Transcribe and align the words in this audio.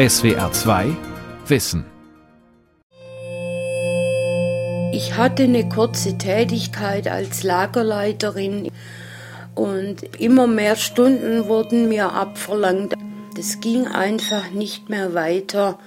SWR 0.00 0.50
2 0.50 0.96
Wissen. 1.46 1.84
Ich 4.94 5.18
hatte 5.18 5.42
eine 5.42 5.68
kurze 5.68 6.16
Tätigkeit 6.16 7.06
als 7.06 7.42
Lagerleiterin 7.42 8.70
und 9.54 10.18
immer 10.18 10.46
mehr 10.46 10.76
Stunden 10.76 11.48
wurden 11.48 11.90
mir 11.90 12.14
abverlangt. 12.14 12.94
Das 13.36 13.60
ging 13.60 13.88
einfach 13.88 14.50
nicht 14.52 14.88
mehr 14.88 15.12
weiter. 15.12 15.78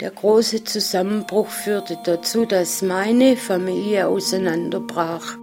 Der 0.00 0.12
große 0.12 0.64
Zusammenbruch 0.64 1.48
führte 1.48 1.98
dazu, 2.06 2.46
dass 2.46 2.80
meine 2.80 3.36
Familie 3.36 4.08
auseinanderbrach. 4.08 5.36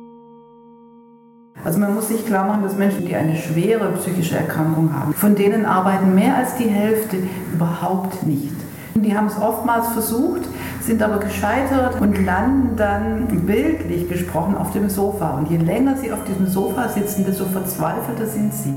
Also 1.63 1.79
man 1.79 1.93
muss 1.93 2.07
sich 2.07 2.25
klar 2.25 2.47
machen, 2.47 2.63
dass 2.63 2.77
Menschen, 2.77 3.05
die 3.05 3.15
eine 3.15 3.35
schwere 3.35 3.91
psychische 3.93 4.37
Erkrankung 4.37 4.93
haben, 4.93 5.13
von 5.13 5.35
denen 5.35 5.65
arbeiten 5.65 6.15
mehr 6.15 6.37
als 6.37 6.55
die 6.55 6.69
Hälfte 6.69 7.17
überhaupt 7.53 8.25
nicht. 8.25 8.55
Die 8.95 9.15
haben 9.15 9.27
es 9.27 9.37
oftmals 9.37 9.89
versucht, 9.89 10.41
sind 10.81 11.01
aber 11.01 11.19
gescheitert 11.19 12.01
und 12.01 12.25
landen 12.25 12.75
dann 12.75 13.27
bildlich 13.45 14.09
gesprochen 14.09 14.55
auf 14.55 14.71
dem 14.71 14.89
Sofa. 14.89 15.37
Und 15.37 15.49
je 15.49 15.57
länger 15.57 15.95
sie 15.97 16.11
auf 16.11 16.23
diesem 16.23 16.47
Sofa 16.47 16.89
sitzen, 16.89 17.25
desto 17.25 17.45
verzweifelter 17.45 18.25
sind 18.25 18.53
sie. 18.53 18.73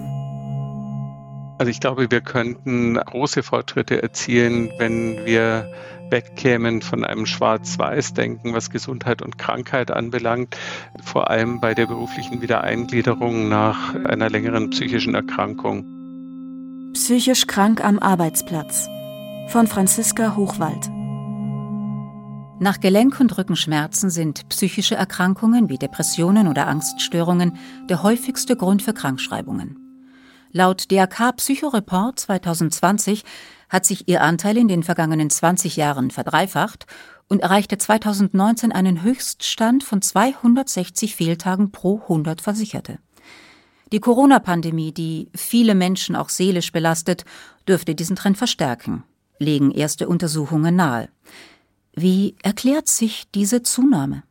Also 1.58 1.70
ich 1.70 1.80
glaube, 1.80 2.10
wir 2.10 2.20
könnten 2.20 2.94
große 2.94 3.42
Fortschritte 3.42 4.02
erzielen, 4.02 4.70
wenn 4.78 5.24
wir 5.24 5.66
wegkämen 6.12 6.82
von 6.82 7.04
einem 7.04 7.26
Schwarz-Weiß-Denken, 7.26 8.54
was 8.54 8.70
Gesundheit 8.70 9.22
und 9.22 9.38
Krankheit 9.38 9.90
anbelangt, 9.90 10.56
vor 11.02 11.30
allem 11.30 11.60
bei 11.60 11.74
der 11.74 11.86
beruflichen 11.86 12.40
Wiedereingliederung 12.40 13.48
nach 13.48 13.96
einer 14.04 14.30
längeren 14.30 14.70
psychischen 14.70 15.16
Erkrankung. 15.16 16.92
Psychisch 16.92 17.48
krank 17.48 17.82
am 17.82 17.98
Arbeitsplatz 17.98 18.86
von 19.48 19.66
Franziska 19.66 20.36
Hochwald. 20.36 20.88
Nach 22.60 22.78
Gelenk- 22.78 23.18
und 23.18 23.36
Rückenschmerzen 23.36 24.08
sind 24.08 24.48
psychische 24.48 24.94
Erkrankungen 24.94 25.68
wie 25.68 25.78
Depressionen 25.78 26.46
oder 26.46 26.68
Angststörungen 26.68 27.56
der 27.88 28.04
häufigste 28.04 28.54
Grund 28.54 28.82
für 28.82 28.94
Krankschreibungen. 28.94 29.78
Laut 30.52 30.90
DRK 30.90 31.32
Psychoreport 31.32 32.20
2020 32.20 33.24
hat 33.72 33.86
sich 33.86 34.06
ihr 34.06 34.20
Anteil 34.20 34.58
in 34.58 34.68
den 34.68 34.82
vergangenen 34.82 35.30
20 35.30 35.76
Jahren 35.76 36.10
verdreifacht 36.10 36.86
und 37.28 37.40
erreichte 37.40 37.78
2019 37.78 38.70
einen 38.70 39.02
Höchststand 39.02 39.82
von 39.82 40.02
260 40.02 41.16
Fehltagen 41.16 41.72
pro 41.72 42.02
100 42.02 42.42
Versicherte. 42.42 42.98
Die 43.90 44.00
Corona-Pandemie, 44.00 44.92
die 44.92 45.30
viele 45.34 45.74
Menschen 45.74 46.16
auch 46.16 46.28
seelisch 46.28 46.70
belastet, 46.70 47.24
dürfte 47.66 47.94
diesen 47.94 48.14
Trend 48.14 48.36
verstärken, 48.36 49.04
legen 49.38 49.70
erste 49.70 50.06
Untersuchungen 50.06 50.76
nahe. 50.76 51.08
Wie 51.94 52.36
erklärt 52.42 52.88
sich 52.88 53.30
diese 53.34 53.62
Zunahme? 53.62 54.22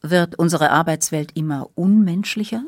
Wird 0.00 0.38
unsere 0.38 0.70
Arbeitswelt 0.70 1.32
immer 1.36 1.68
unmenschlicher? 1.74 2.64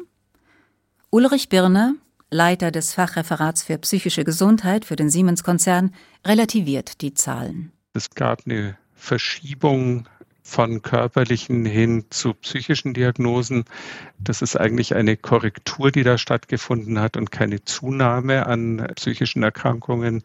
Ulrich 1.11 1.49
Birner, 1.49 1.95
Leiter 2.31 2.71
des 2.71 2.95
Fachreferats 2.95 3.63
für 3.63 3.79
psychische 3.79 4.25
Gesundheit 4.25 4.85
für 4.85 4.97
den 4.97 5.11
Siemens-Konzern, 5.11 5.95
relativiert 6.27 7.01
die 7.01 7.15
Zahlen. 7.15 7.73
Es 7.93 8.11
gab 8.11 8.47
eine 8.47 8.77
Verschiebung 8.95 10.09
von 10.47 10.83
körperlichen 10.83 11.65
hin 11.65 12.05
zu 12.11 12.35
psychischen 12.35 12.93
Diagnosen. 12.93 13.65
Das 14.19 14.43
ist 14.43 14.57
eigentlich 14.57 14.95
eine 14.95 15.17
Korrektur, 15.17 15.91
die 15.91 16.03
da 16.03 16.19
stattgefunden 16.19 17.01
hat 17.01 17.17
und 17.17 17.33
keine 17.33 17.65
Zunahme 17.65 18.47
an 18.47 18.87
psychischen 18.95 19.43
Erkrankungen. 19.43 20.23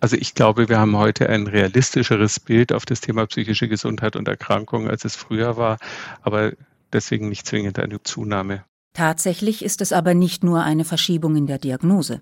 Also 0.00 0.16
ich 0.16 0.34
glaube, 0.34 0.68
wir 0.68 0.78
haben 0.78 0.96
heute 0.96 1.30
ein 1.30 1.46
realistischeres 1.46 2.40
Bild 2.40 2.72
auf 2.72 2.84
das 2.84 3.00
Thema 3.00 3.26
psychische 3.26 3.68
Gesundheit 3.68 4.16
und 4.16 4.28
Erkrankungen, 4.28 4.88
als 4.88 5.06
es 5.06 5.16
früher 5.16 5.56
war, 5.56 5.78
aber 6.22 6.52
deswegen 6.92 7.30
nicht 7.30 7.46
zwingend 7.46 7.78
eine 7.78 8.02
Zunahme. 8.02 8.64
Tatsächlich 8.98 9.64
ist 9.64 9.80
es 9.80 9.92
aber 9.92 10.12
nicht 10.12 10.42
nur 10.42 10.64
eine 10.64 10.82
Verschiebung 10.82 11.36
in 11.36 11.46
der 11.46 11.58
Diagnose. 11.58 12.20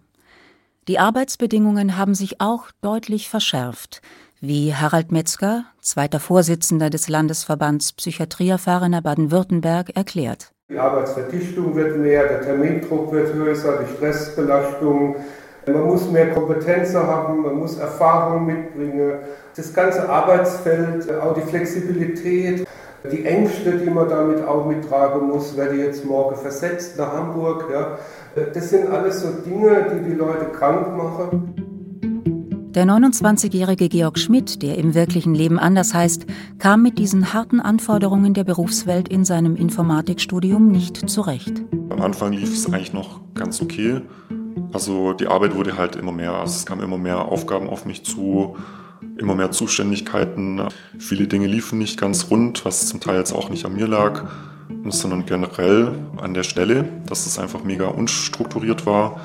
Die 0.89 0.99
Arbeitsbedingungen 0.99 1.97
haben 1.97 2.15
sich 2.15 2.43
auch 2.43 2.67
deutlich 2.83 3.31
verschärft, 3.31 4.03
wie 4.43 4.75
Harald 4.75 5.11
Metzger, 5.11 5.65
zweiter 5.81 6.21
Vorsitzender 6.21 6.91
des 6.91 7.09
Landesverbands 7.09 7.95
Psychiatrieerfahrener 7.95 9.01
Baden-Württemberg, 9.01 9.97
erklärt. 9.97 10.53
Die 10.69 10.79
Arbeitsverdichtung 10.79 11.75
wird 11.75 11.97
mehr, 11.97 12.29
der 12.29 12.43
Termindruck 12.43 13.11
wird 13.11 13.33
höher, 13.33 13.55
die 13.55 13.97
Stressbelastung. 13.97 15.17
Man 15.67 15.83
muss 15.83 16.11
mehr 16.11 16.35
Kompetenzen 16.35 16.99
haben, 16.99 17.41
man 17.41 17.55
muss 17.55 17.79
Erfahrung 17.79 18.45
mitbringen. 18.45 19.21
Das 19.57 19.73
ganze 19.73 20.07
Arbeitsfeld, 20.07 21.11
auch 21.11 21.33
die 21.33 21.41
Flexibilität, 21.41 22.67
die 23.11 23.25
Ängste, 23.25 23.79
die 23.79 23.91
man 23.91 24.09
damit 24.09 24.45
auch 24.45 24.67
mittragen 24.67 25.29
muss, 25.29 25.57
werde 25.57 25.77
jetzt 25.77 26.05
morgen 26.05 26.37
versetzt 26.37 26.99
nach 26.99 27.13
Hamburg. 27.13 27.67
Ja. 27.73 27.99
Das 28.53 28.71
sind 28.71 28.91
alles 28.91 29.21
so 29.21 29.29
Dinge, 29.45 29.87
die 29.95 30.11
die 30.11 30.15
Leute 30.15 30.47
krank 30.47 30.97
machen. 30.97 31.55
Der 32.77 32.85
29-jährige 32.85 33.89
Georg 33.89 34.19
Schmidt, 34.19 34.63
der 34.63 34.77
im 34.77 34.95
wirklichen 34.95 35.35
Leben 35.35 35.59
anders 35.59 35.95
heißt, 35.95 36.27
kam 36.59 36.83
mit 36.83 36.99
diesen 36.99 37.33
harten 37.33 37.59
Anforderungen 37.59 38.35
der 38.35 38.45
Berufswelt 38.45 39.09
in 39.09 39.25
seinem 39.25 39.57
Informatikstudium 39.57 40.71
nicht 40.71 41.09
zurecht. 41.09 41.63
Am 41.89 42.03
Anfang 42.03 42.35
lief 42.35 42.53
es 42.53 42.67
eigentlich 42.67 42.93
noch 42.93 43.21
ganz 43.35 43.63
okay. 43.63 44.03
Also 44.75 45.15
die 45.15 45.27
Arbeit 45.27 45.57
wurde 45.57 45.79
halt 45.79 45.97
immer 45.97 46.13
mehr. 46.13 46.35
Also 46.35 46.53
es 46.53 46.67
kamen 46.67 46.83
immer 46.83 46.99
mehr 46.99 47.25
Aufgaben 47.25 47.67
auf 47.71 47.87
mich 47.87 48.05
zu 48.05 48.57
immer 49.19 49.35
mehr 49.35 49.51
Zuständigkeiten. 49.51 50.63
Viele 50.99 51.27
Dinge 51.27 51.47
liefen 51.47 51.79
nicht 51.79 51.99
ganz 51.99 52.31
rund, 52.31 52.65
was 52.65 52.87
zum 52.87 53.01
Teil 53.01 53.19
jetzt 53.19 53.33
auch 53.33 53.49
nicht 53.49 53.65
an 53.65 53.75
mir 53.75 53.87
lag, 53.87 54.25
sondern 54.89 55.27
generell 55.27 55.93
an 56.19 56.35
der 56.35 56.43
Stelle, 56.43 56.89
dass 57.07 57.27
es 57.27 57.39
einfach 57.39 57.65
mega 57.65 57.87
unstrukturiert 57.87 58.87
war, 58.87 59.21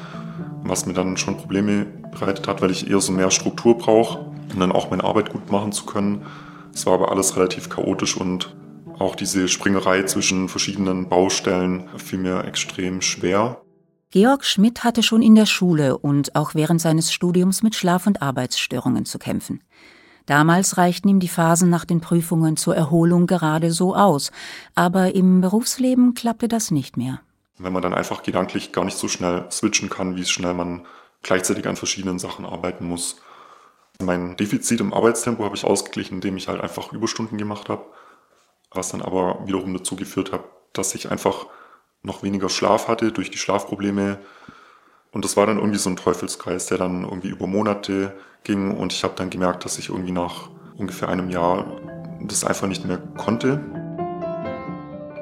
was 0.63 0.85
mir 0.85 0.94
dann 0.94 1.18
schon 1.18 1.38
Probleme 1.38 1.85
bereitet 2.12 2.47
hat, 2.47 2.62
weil 2.62 2.72
ich 2.72 2.90
eher 2.90 3.01
so 3.01 3.12
mehr 3.12 3.31
Struktur 3.31 3.78
brauche, 3.78 4.19
um 4.53 4.59
dann 4.59 4.72
auch 4.72 4.90
meine 4.90 5.03
Arbeit 5.03 5.31
gut 5.31 5.51
machen 5.51 5.72
zu 5.72 5.85
können. 5.85 6.25
Es 6.74 6.85
war 6.85 6.94
aber 6.94 7.12
alles 7.12 7.35
relativ 7.35 7.69
chaotisch 7.69 8.16
und 8.16 8.56
auch 9.00 9.16
diese 9.16 9.47
Springerei 9.47 10.03
zwischen 10.03 10.47
verschiedenen 10.47 11.09
Baustellen 11.09 11.90
fiel 11.97 12.19
mir 12.19 12.46
extrem 12.46 13.01
schwer. 13.01 13.62
Georg 14.12 14.44
Schmidt 14.44 14.84
hatte 14.84 15.04
schon 15.04 15.22
in 15.22 15.36
der 15.36 15.46
Schule 15.46 15.98
und 15.98 16.36
auch 16.36 16.54
während 16.54 16.82
seines 16.82 17.14
Studiums 17.14 17.64
mit 17.64 17.76
Schlaf- 17.76 18.08
und 18.08 18.22
Arbeitsstörungen 18.22 19.06
zu 19.06 19.18
kämpfen. 19.20 19.64
Damals 20.26 20.78
reichten 20.78 21.08
ihm 21.08 21.22
die 21.22 21.30
Phasen 21.30 21.70
nach 21.70 21.86
den 21.86 22.02
Prüfungen 22.02 22.58
zur 22.58 22.76
Erholung 22.76 23.26
gerade 23.26 23.72
so 23.72 23.96
aus, 23.96 24.34
aber 24.76 25.16
im 25.16 25.40
Berufsleben 25.40 26.14
klappte 26.14 26.50
das 26.50 26.72
nicht 26.72 26.98
mehr. 26.98 27.22
Wenn 27.58 27.72
man 27.72 27.82
dann 27.82 27.94
einfach 27.94 28.22
gedanklich 28.22 28.74
gar 28.74 28.84
nicht 28.84 28.98
so 28.98 29.08
schnell 29.08 29.46
switchen 29.50 29.90
kann, 29.90 30.18
wie 30.18 30.26
schnell 30.26 30.56
man 30.56 30.86
gleichzeitig 31.24 31.66
an 31.66 31.78
verschiedenen 31.78 32.20
Sachen 32.20 32.46
arbeiten 32.46 32.86
muss. 32.86 33.22
Mein 34.02 34.36
Defizit 34.36 34.82
im 34.82 34.94
Arbeitstempo 34.94 35.46
habe 35.46 35.56
ich 35.56 35.64
ausgeglichen, 35.64 36.16
indem 36.16 36.36
ich 36.36 36.50
halt 36.50 36.60
einfach 36.60 36.92
Überstunden 36.92 37.38
gemacht 37.38 37.70
habe, 37.70 37.86
was 38.72 38.90
dann 38.90 39.02
aber 39.02 39.40
wiederum 39.46 39.74
dazu 39.74 39.96
geführt 39.96 40.34
hat, 40.34 40.44
dass 40.74 40.96
ich 40.96 41.10
einfach 41.12 41.46
noch 42.03 42.23
weniger 42.23 42.50
Schlaf 42.50 42.88
hatte 42.88 43.12
durch 43.12 43.31
die 43.31 43.38
Schlafprobleme. 43.38 44.19
Und 45.12 45.25
das 45.25 45.38
war 45.38 45.45
dann 45.45 45.57
irgendwie 45.57 45.78
so 45.78 45.89
ein 45.89 45.97
Teufelskreis, 45.97 46.67
der 46.67 46.78
dann 46.78 47.03
irgendwie 47.03 47.29
über 47.29 47.47
Monate 47.47 48.13
ging. 48.44 48.78
Und 48.78 48.94
ich 48.94 49.03
habe 49.03 49.13
dann 49.16 49.29
gemerkt, 49.29 49.66
dass 49.66 49.78
ich 49.78 49.89
irgendwie 49.89 50.12
nach 50.12 50.50
ungefähr 50.78 51.09
einem 51.09 51.29
Jahr 51.29 51.66
das 52.22 52.44
einfach 52.44 52.67
nicht 52.67 52.85
mehr 52.85 52.97
konnte. 53.17 53.59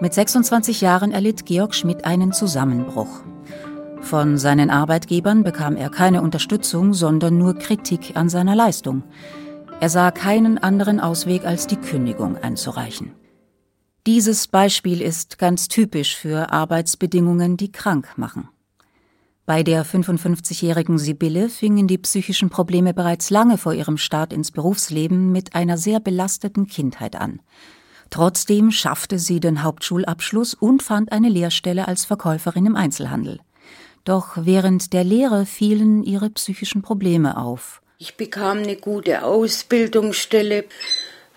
Mit 0.01 0.13
26 0.13 0.81
Jahren 0.81 1.11
erlitt 1.11 1.45
Georg 1.45 1.75
Schmidt 1.75 2.05
einen 2.05 2.31
Zusammenbruch. 2.31 3.23
Von 4.01 4.37
seinen 4.37 4.69
Arbeitgebern 4.69 5.43
bekam 5.43 5.75
er 5.75 5.89
keine 5.89 6.21
Unterstützung, 6.21 6.93
sondern 6.93 7.37
nur 7.37 7.55
Kritik 7.55 8.15
an 8.15 8.29
seiner 8.29 8.55
Leistung. 8.55 9.03
Er 9.81 9.89
sah 9.89 10.11
keinen 10.11 10.57
anderen 10.57 10.99
Ausweg, 10.99 11.45
als 11.45 11.67
die 11.67 11.75
Kündigung 11.75 12.37
einzureichen. 12.37 13.13
Dieses 14.07 14.47
Beispiel 14.47 15.01
ist 15.01 15.37
ganz 15.37 15.67
typisch 15.67 16.15
für 16.15 16.51
Arbeitsbedingungen, 16.51 17.57
die 17.57 17.71
krank 17.71 18.13
machen. 18.17 18.49
Bei 19.45 19.63
der 19.63 19.85
55-jährigen 19.85 20.99
Sibylle 20.99 21.49
fingen 21.49 21.87
die 21.87 21.97
psychischen 21.97 22.49
Probleme 22.49 22.93
bereits 22.93 23.29
lange 23.29 23.57
vor 23.57 23.73
ihrem 23.73 23.97
Start 23.97 24.31
ins 24.31 24.51
Berufsleben 24.51 25.31
mit 25.31 25.55
einer 25.55 25.77
sehr 25.77 25.99
belasteten 25.99 26.67
Kindheit 26.67 27.15
an. 27.15 27.41
Trotzdem 28.09 28.71
schaffte 28.71 29.19
sie 29.19 29.39
den 29.39 29.63
Hauptschulabschluss 29.63 30.53
und 30.53 30.81
fand 30.83 31.11
eine 31.11 31.29
Lehrstelle 31.29 31.87
als 31.87 32.05
Verkäuferin 32.05 32.67
im 32.67 32.75
Einzelhandel. 32.75 33.39
Doch 34.05 34.37
während 34.37 34.93
der 34.93 35.03
Lehre 35.03 35.45
fielen 35.45 36.03
ihre 36.03 36.29
psychischen 36.29 36.81
Probleme 36.81 37.37
auf. 37.37 37.81
Ich 37.97 38.15
bekam 38.15 38.59
eine 38.59 38.77
gute 38.77 39.25
Ausbildungsstelle, 39.25 40.65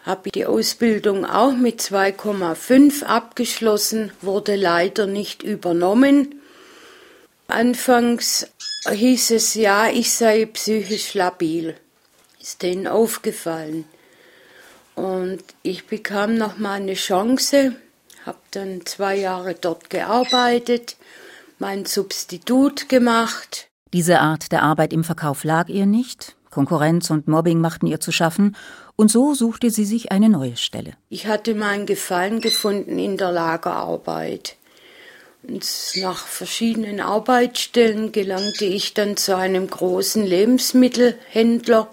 habe 0.04 0.30
die 0.30 0.46
Ausbildung 0.46 1.24
auch 1.24 1.52
mit 1.52 1.80
2,5 1.80 3.04
abgeschlossen, 3.04 4.12
wurde 4.20 4.56
leider 4.56 5.06
nicht 5.06 5.42
übernommen. 5.42 6.40
Anfangs 7.46 8.48
hieß 8.90 9.30
es 9.32 9.54
ja, 9.54 9.88
ich 9.88 10.12
sei 10.12 10.46
psychisch 10.46 11.14
labil. 11.14 11.76
ist 12.40 12.62
denen 12.62 12.88
aufgefallen. 12.88 13.84
Und 14.94 15.42
ich 15.62 15.86
bekam 15.86 16.36
noch 16.36 16.58
mal 16.58 16.74
eine 16.74 16.94
Chance, 16.94 17.76
habe 18.26 18.38
dann 18.50 18.84
zwei 18.84 19.16
Jahre 19.16 19.54
dort 19.54 19.88
gearbeitet, 19.90 20.96
mein 21.58 21.86
Substitut 21.86 22.88
gemacht. 22.88 23.68
Diese 23.92 24.20
Art 24.20 24.52
der 24.52 24.62
Arbeit 24.62 24.92
im 24.92 25.04
Verkauf 25.04 25.44
lag 25.44 25.68
ihr 25.68 25.86
nicht. 25.86 26.34
Konkurrenz 26.52 27.10
und 27.10 27.26
Mobbing 27.26 27.60
machten 27.60 27.86
ihr 27.86 27.98
zu 27.98 28.12
schaffen, 28.12 28.54
und 28.94 29.10
so 29.10 29.34
suchte 29.34 29.70
sie 29.70 29.84
sich 29.84 30.12
eine 30.12 30.28
neue 30.28 30.56
Stelle. 30.56 30.92
Ich 31.08 31.26
hatte 31.26 31.54
meinen 31.54 31.86
Gefallen 31.86 32.40
gefunden 32.40 32.98
in 32.98 33.16
der 33.16 33.32
Lagerarbeit. 33.32 34.56
Und 35.42 35.66
nach 35.96 36.26
verschiedenen 36.26 37.00
Arbeitsstellen 37.00 38.12
gelangte 38.12 38.64
ich 38.64 38.94
dann 38.94 39.16
zu 39.16 39.36
einem 39.36 39.68
großen 39.68 40.24
Lebensmittelhändler, 40.24 41.88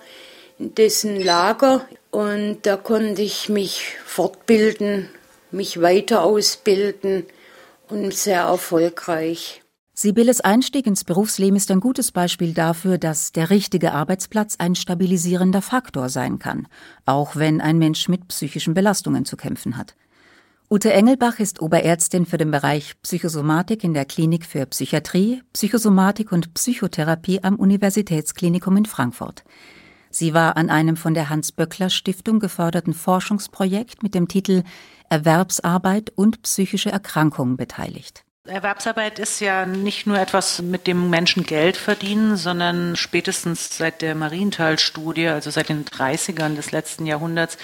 in 0.60 0.76
dessen 0.76 1.20
Lager, 1.20 1.88
und 2.12 2.60
da 2.64 2.76
konnte 2.76 3.22
ich 3.22 3.50
mich 3.50 3.96
fortbilden, 4.06 5.10
mich 5.52 5.82
weiter 5.82 6.24
ausbilden 6.24 7.26
und 7.88 8.14
sehr 8.14 8.42
erfolgreich. 8.42 9.62
Sibylles 10.02 10.40
Einstieg 10.40 10.88
ins 10.88 11.04
Berufsleben 11.04 11.58
ist 11.58 11.70
ein 11.72 11.82
gutes 11.82 12.14
Beispiel 12.14 12.54
dafür, 12.54 12.98
dass 12.98 13.34
der 13.34 13.50
richtige 13.50 13.92
Arbeitsplatz 13.92 14.56
ein 14.58 14.76
stabilisierender 14.76 15.62
Faktor 15.62 16.08
sein 16.08 16.40
kann, 16.40 16.70
auch 17.06 17.36
wenn 17.36 17.60
ein 17.60 17.78
Mensch 17.78 18.08
mit 18.08 18.30
psychischen 18.30 18.74
Belastungen 18.74 19.26
zu 19.26 19.36
kämpfen 19.36 19.76
hat. 19.76 19.98
Ute 20.70 20.94
Engelbach 20.94 21.40
ist 21.40 21.62
Oberärztin 21.62 22.26
für 22.26 22.38
den 22.38 22.50
Bereich 22.50 22.94
Psychosomatik 23.02 23.84
in 23.84 23.94
der 23.94 24.06
Klinik 24.06 24.46
für 24.46 24.66
Psychiatrie, 24.68 25.44
Psychosomatik 25.52 26.32
und 26.32 26.54
Psychotherapie 26.54 27.44
am 27.44 27.58
Universitätsklinikum 27.58 28.78
in 28.78 28.86
Frankfurt. 28.86 29.44
Sie 30.10 30.34
war 30.34 30.56
an 30.56 30.70
einem 30.70 30.96
von 30.96 31.14
der 31.14 31.30
Hans-Böckler-Stiftung 31.30 32.40
geförderten 32.40 32.94
Forschungsprojekt 32.94 34.02
mit 34.02 34.16
dem 34.16 34.30
Titel 34.30 34.64
Erwerbsarbeit 35.10 36.14
und 36.16 36.42
psychische 36.44 36.90
Erkrankungen 36.90 37.58
beteiligt. 37.58 38.24
Erwerbsarbeit 38.50 39.20
ist 39.20 39.40
ja 39.40 39.66
nicht 39.66 40.08
nur 40.08 40.20
etwas, 40.20 40.62
mit 40.62 40.88
dem 40.88 41.10
Menschen 41.10 41.44
Geld 41.46 41.78
verdienen, 41.78 42.36
sondern 42.36 42.96
spätestens 42.96 43.78
seit 43.78 44.02
der 44.02 44.16
Marienthal-Studie, 44.16 45.28
also 45.28 45.52
seit 45.52 45.70
den 45.70 45.86
30ern 45.86 46.56
des 46.56 46.72
letzten 46.72 47.06
Jahrhunderts, 47.06 47.58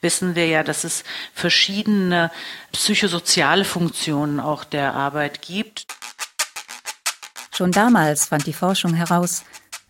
wissen 0.00 0.34
wir 0.34 0.46
ja, 0.46 0.62
dass 0.62 0.84
es 0.84 1.04
verschiedene 1.34 2.30
psychosoziale 2.72 3.64
Funktionen 3.64 4.40
auch 4.40 4.64
der 4.64 4.94
Arbeit 4.94 5.42
gibt. 5.42 5.86
Schon 7.50 7.72
damals 7.72 8.26
fand 8.26 8.46
die 8.46 8.52
Forschung 8.52 8.94
heraus, 8.94 9.44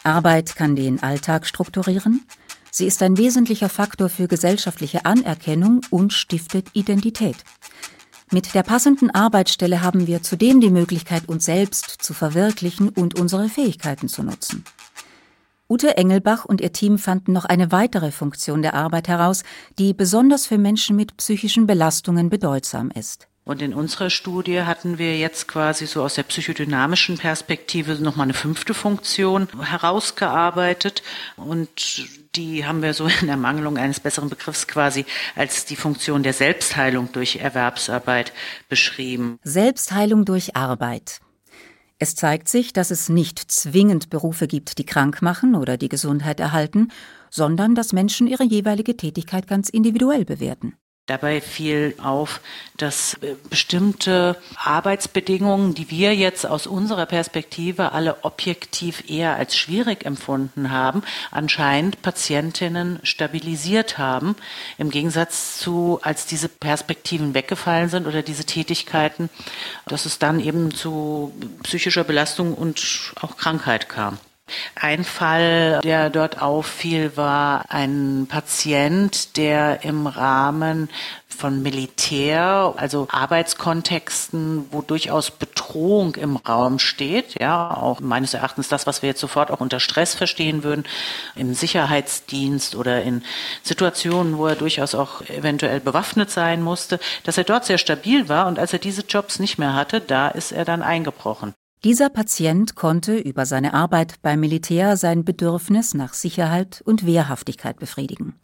Arbeit 0.05 0.57
kann 0.57 0.77
den 0.77 1.03
Alltag 1.03 1.47
strukturieren, 1.47 2.27
sie 2.71 2.87
ist 2.87 3.03
ein 3.03 3.19
wesentlicher 3.19 3.69
Faktor 3.69 4.09
für 4.09 4.29
gesellschaftliche 4.29 5.05
Anerkennung 5.05 5.81
und 5.91 6.13
stiftet 6.13 6.69
Identität. 6.73 7.37
Mit 8.31 8.55
der 8.55 8.63
passenden 8.63 9.11
Arbeitsstelle 9.11 9.81
haben 9.81 10.07
wir 10.07 10.23
zudem 10.23 10.61
die 10.61 10.71
Möglichkeit, 10.71 11.29
uns 11.29 11.47
selbst 11.47 11.89
zu 12.03 12.13
verwirklichen 12.13 12.91
und 12.91 13.19
unsere 13.19 13.49
Fähigkeiten 13.49 14.09
zu 14.09 14.23
nutzen. 14.23 14.65
Ute 15.71 15.97
Engelbach 15.97 16.45
und 16.45 16.61
ihr 16.61 16.73
Team 16.73 16.99
fanden 16.99 17.33
noch 17.33 17.47
eine 17.47 17.73
weitere 17.73 18.11
Funktion 18.11 18.61
der 18.61 18.75
Arbeit 18.75 19.09
heraus, 19.09 19.45
die 19.79 19.95
besonders 19.95 20.47
für 20.47 20.59
Menschen 20.59 20.97
mit 20.97 21.17
psychischen 21.17 21.67
Belastungen 21.67 22.29
bedeutsam 22.29 22.91
ist. 22.91 23.29
Und 23.45 23.63
in 23.63 23.73
unserer 23.73 24.11
Studie 24.11 24.63
hatten 24.63 24.99
wir 24.99 25.17
jetzt 25.17 25.49
quasi 25.49 25.87
so 25.87 26.03
aus 26.03 26.17
der 26.17 26.25
psychodynamischen 26.25 27.17
Perspektive 27.17 27.95
nochmal 27.95 28.25
eine 28.25 28.35
fünfte 28.35 28.75
Funktion 28.75 29.49
herausgearbeitet. 29.59 31.03
Und 31.37 32.05
die 32.39 32.65
haben 32.65 32.83
wir 32.83 32.95
so 32.95 33.09
in 33.21 33.29
Ermangelung 33.29 33.77
eines 33.77 34.01
besseren 34.01 34.31
Begriffs 34.31 34.69
quasi 34.69 35.05
als 35.35 35.65
die 35.65 35.77
Funktion 35.77 36.23
der 36.23 36.33
Selbstheilung 36.33 37.11
durch 37.13 37.37
Erwerbsarbeit 37.37 38.33
beschrieben. 38.69 39.39
Selbstheilung 39.43 40.25
durch 40.25 40.57
Arbeit. 40.57 41.21
Es 41.99 42.15
zeigt 42.15 42.49
sich, 42.49 42.73
dass 42.73 42.93
es 42.93 43.09
nicht 43.09 43.41
zwingend 43.51 44.09
Berufe 44.09 44.47
gibt, 44.47 44.79
die 44.79 44.87
krank 44.87 45.21
machen 45.21 45.57
oder 45.57 45.77
die 45.77 45.89
Gesundheit 45.89 46.39
erhalten, 46.39 46.93
sondern 47.29 47.75
dass 47.75 47.93
Menschen 47.93 48.29
ihre 48.29 48.45
jeweilige 48.45 48.97
Tätigkeit 48.97 49.49
ganz 49.49 49.69
individuell 49.69 50.25
bewerten. 50.25 50.77
Dabei 51.09 51.41
fiel 51.41 51.95
auf, 52.03 52.43
dass 52.77 53.15
äh, 53.23 53.35
bestimmte 53.49 54.37
Arbeitsbedingungen, 54.57 55.75
die 55.75 55.91
wir 55.91 56.15
jetzt 56.15 56.47
aus 56.47 56.67
unserer 56.67 57.07
Perspektive 57.07 57.93
alle 57.93 58.25
objektiv 58.25 59.09
eher 59.09 59.35
als 59.35 59.57
schwierig 59.57 60.05
empfunden 60.05 60.71
haben, 60.71 61.03
anscheinend 61.31 62.03
Patientinnen 62.03 63.01
stabilisiert 63.05 63.97
haben, 63.97 64.37
im 64.77 64.91
Gegensatz 64.91 65.59
zu, 65.59 65.99
als 66.03 66.27
diese 66.27 66.51
Perspektiven 66.51 67.33
weggefallen 67.33 67.89
sind 67.89 68.07
oder 68.07 68.21
diese 68.21 68.45
Tätigkeiten, 68.45 69.31
dass 69.87 70.05
es 70.05 70.19
dann 70.19 70.41
eben 70.41 70.75
zu 70.75 71.33
psychischer 71.63 72.05
Belastung 72.05 72.53
und 72.53 73.15
auch 73.23 73.39
Krankheit 73.39 73.89
kam. 73.89 74.19
Ein 74.75 75.05
Fall, 75.05 75.81
der 75.83 76.11
dort 76.11 76.41
auffiel, 76.41 77.17
war 77.17 77.65
ein 77.69 78.27
Patient, 78.29 79.37
der 79.37 79.85
im 79.85 80.07
Rahmen 80.07 80.89
von 81.39 81.63
Militär, 81.63 82.75
also 82.77 83.07
Arbeitskontexten, 83.11 84.67
wo 84.73 84.83
durchaus 84.83 85.31
Bedrohung 85.31 86.17
im 86.17 86.37
Raum 86.37 86.81
steht, 86.81 87.39
ja, 87.41 87.71
auch 87.71 88.01
meines 88.01 88.35
Erachtens 88.35 88.67
das, 88.69 88.89
was 88.89 89.03
wir 89.03 89.11
jetzt 89.11 89.21
sofort 89.21 89.53
auch 89.53 89.61
unter 89.61 89.79
Stress 89.79 90.15
verstehen 90.15 90.65
würden, 90.65 90.85
im 91.37 91.55
Sicherheitsdienst 91.55 92.75
oder 92.75 93.03
in 93.03 93.23
Situationen, 93.63 94.37
wo 94.37 94.49
er 94.49 94.57
durchaus 94.57 94.97
auch 94.97 95.21
eventuell 95.29 95.79
bewaffnet 95.79 96.31
sein 96.31 96.61
musste, 96.61 96.99
dass 97.23 97.39
er 97.39 97.45
dort 97.45 97.65
sehr 97.65 97.79
stabil 97.79 98.29
war 98.29 98.49
und 98.49 98.59
als 98.59 98.73
er 98.73 98.81
diese 98.81 99.03
Jobs 99.03 99.39
nicht 99.39 99.59
mehr 99.59 99.75
hatte, 99.75 100.01
da 100.01 100.29
ist 100.29 100.51
er 100.51 100.65
dann 100.65 100.83
eingebrochen. 100.83 101.55
Dieser 101.85 102.11
Patient 102.11 102.75
konnte 102.75 103.17
über 103.17 103.47
seine 103.47 103.73
Arbeit 103.73 104.21
beim 104.21 104.41
Militär 104.41 104.97
sein 104.97 105.25
Bedürfnis 105.25 105.95
nach 105.95 106.13
Sicherheit 106.13 106.83
und 106.85 107.07
Wehrhaftigkeit 107.07 107.79
befriedigen. 107.79 108.35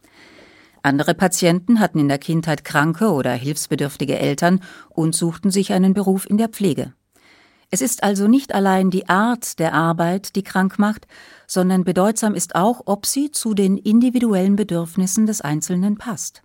Andere 0.83 1.15
Patienten 1.15 1.81
hatten 1.81 1.99
in 1.99 2.07
der 2.07 2.17
Kindheit 2.17 2.63
kranke 2.63 3.11
oder 3.11 3.33
hilfsbedürftige 3.33 4.17
Eltern 4.17 4.61
und 4.89 5.15
suchten 5.15 5.51
sich 5.51 5.73
einen 5.73 5.93
Beruf 5.93 6.29
in 6.29 6.37
der 6.37 6.47
Pflege. 6.47 6.93
Es 7.71 7.81
ist 7.81 8.03
also 8.03 8.27
nicht 8.29 8.53
allein 8.53 8.89
die 8.89 9.09
Art 9.09 9.59
der 9.59 9.73
Arbeit, 9.73 10.37
die 10.37 10.43
krank 10.43 10.79
macht, 10.79 11.07
sondern 11.45 11.83
bedeutsam 11.83 12.35
ist 12.35 12.55
auch, 12.55 12.83
ob 12.85 13.05
sie 13.05 13.31
zu 13.31 13.53
den 13.53 13.77
individuellen 13.77 14.55
Bedürfnissen 14.55 15.25
des 15.25 15.41
Einzelnen 15.41 15.97
passt. 15.97 16.41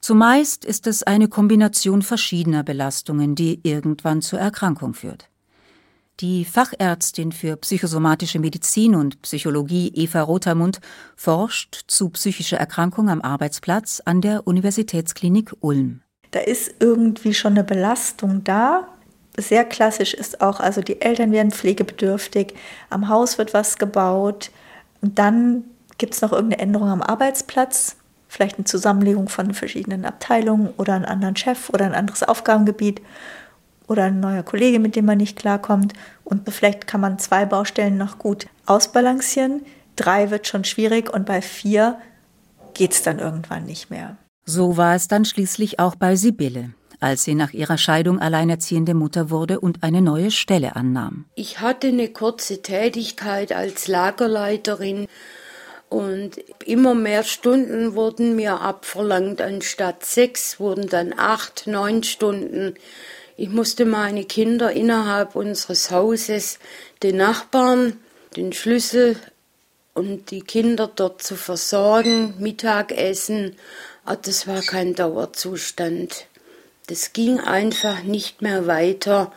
Zumeist 0.00 0.64
ist 0.64 0.86
es 0.86 1.02
eine 1.02 1.28
Kombination 1.28 2.00
verschiedener 2.00 2.62
Belastungen, 2.62 3.34
die 3.34 3.60
irgendwann 3.62 4.22
zur 4.22 4.38
Erkrankung 4.38 4.94
führt. 4.94 5.28
Die 6.20 6.44
Fachärztin 6.44 7.30
für 7.30 7.56
psychosomatische 7.56 8.40
Medizin 8.40 8.96
und 8.96 9.22
Psychologie 9.22 9.92
Eva 9.94 10.22
Rotermund 10.22 10.80
forscht 11.14 11.84
zu 11.86 12.10
psychischer 12.10 12.56
Erkrankung 12.56 13.08
am 13.08 13.22
Arbeitsplatz 13.22 14.02
an 14.04 14.20
der 14.20 14.44
Universitätsklinik 14.44 15.52
Ulm. 15.60 16.02
Da 16.32 16.40
ist 16.40 16.74
irgendwie 16.80 17.34
schon 17.34 17.52
eine 17.52 17.62
Belastung 17.62 18.42
da. 18.42 18.88
Sehr 19.36 19.64
klassisch 19.64 20.12
ist 20.12 20.40
auch, 20.40 20.58
also 20.58 20.80
die 20.80 21.00
Eltern 21.00 21.30
werden 21.30 21.52
pflegebedürftig, 21.52 22.54
am 22.90 23.08
Haus 23.08 23.38
wird 23.38 23.54
was 23.54 23.78
gebaut 23.78 24.50
und 25.00 25.20
dann 25.20 25.62
gibt 25.98 26.14
es 26.14 26.20
noch 26.20 26.32
irgendeine 26.32 26.62
Änderung 26.62 26.88
am 26.88 27.00
Arbeitsplatz, 27.02 27.94
vielleicht 28.26 28.56
eine 28.56 28.64
Zusammenlegung 28.64 29.28
von 29.28 29.54
verschiedenen 29.54 30.04
Abteilungen 30.04 30.70
oder 30.78 30.94
einen 30.94 31.04
anderen 31.04 31.36
Chef 31.36 31.70
oder 31.70 31.84
ein 31.84 31.94
anderes 31.94 32.24
Aufgabengebiet 32.24 33.02
oder 33.88 34.04
ein 34.04 34.20
neuer 34.20 34.42
Kollege, 34.42 34.78
mit 34.78 34.94
dem 34.94 35.06
man 35.06 35.18
nicht 35.18 35.36
klarkommt. 35.36 35.94
Und 36.24 36.48
vielleicht 36.48 36.86
kann 36.86 37.00
man 37.00 37.18
zwei 37.18 37.46
Baustellen 37.46 37.96
noch 37.96 38.18
gut 38.18 38.46
ausbalancieren. 38.66 39.62
Drei 39.96 40.30
wird 40.30 40.46
schon 40.46 40.64
schwierig 40.64 41.12
und 41.12 41.26
bei 41.26 41.42
vier 41.42 41.98
geht 42.74 42.92
es 42.92 43.02
dann 43.02 43.18
irgendwann 43.18 43.64
nicht 43.64 43.90
mehr. 43.90 44.16
So 44.44 44.76
war 44.76 44.94
es 44.94 45.08
dann 45.08 45.24
schließlich 45.24 45.80
auch 45.80 45.96
bei 45.96 46.16
Sibylle, 46.16 46.70
als 47.00 47.24
sie 47.24 47.34
nach 47.34 47.52
ihrer 47.52 47.78
Scheidung 47.78 48.20
alleinerziehende 48.20 48.94
Mutter 48.94 49.30
wurde 49.30 49.58
und 49.60 49.82
eine 49.82 50.00
neue 50.00 50.30
Stelle 50.30 50.76
annahm. 50.76 51.24
Ich 51.34 51.60
hatte 51.60 51.88
eine 51.88 52.08
kurze 52.08 52.62
Tätigkeit 52.62 53.52
als 53.52 53.88
Lagerleiterin 53.88 55.06
und 55.88 56.38
immer 56.64 56.94
mehr 56.94 57.24
Stunden 57.24 57.94
wurden 57.94 58.36
mir 58.36 58.60
abverlangt. 58.60 59.40
Anstatt 59.40 60.04
sechs 60.04 60.60
wurden 60.60 60.88
dann 60.88 61.14
acht, 61.16 61.66
neun 61.66 62.02
Stunden. 62.02 62.74
Ich 63.40 63.50
musste 63.50 63.84
meine 63.84 64.24
Kinder 64.24 64.72
innerhalb 64.72 65.36
unseres 65.36 65.92
Hauses, 65.92 66.58
den 67.04 67.18
Nachbarn, 67.18 68.00
den 68.34 68.52
Schlüssel 68.52 69.14
und 69.94 70.32
die 70.32 70.40
Kinder 70.40 70.90
dort 70.92 71.22
zu 71.22 71.36
versorgen, 71.36 72.34
Mittagessen. 72.40 73.54
Aber 74.04 74.16
ah, 74.16 74.20
das 74.20 74.48
war 74.48 74.60
kein 74.62 74.96
Dauerzustand. 74.96 76.26
Das 76.88 77.12
ging 77.12 77.38
einfach 77.38 78.02
nicht 78.02 78.42
mehr 78.42 78.66
weiter. 78.66 79.32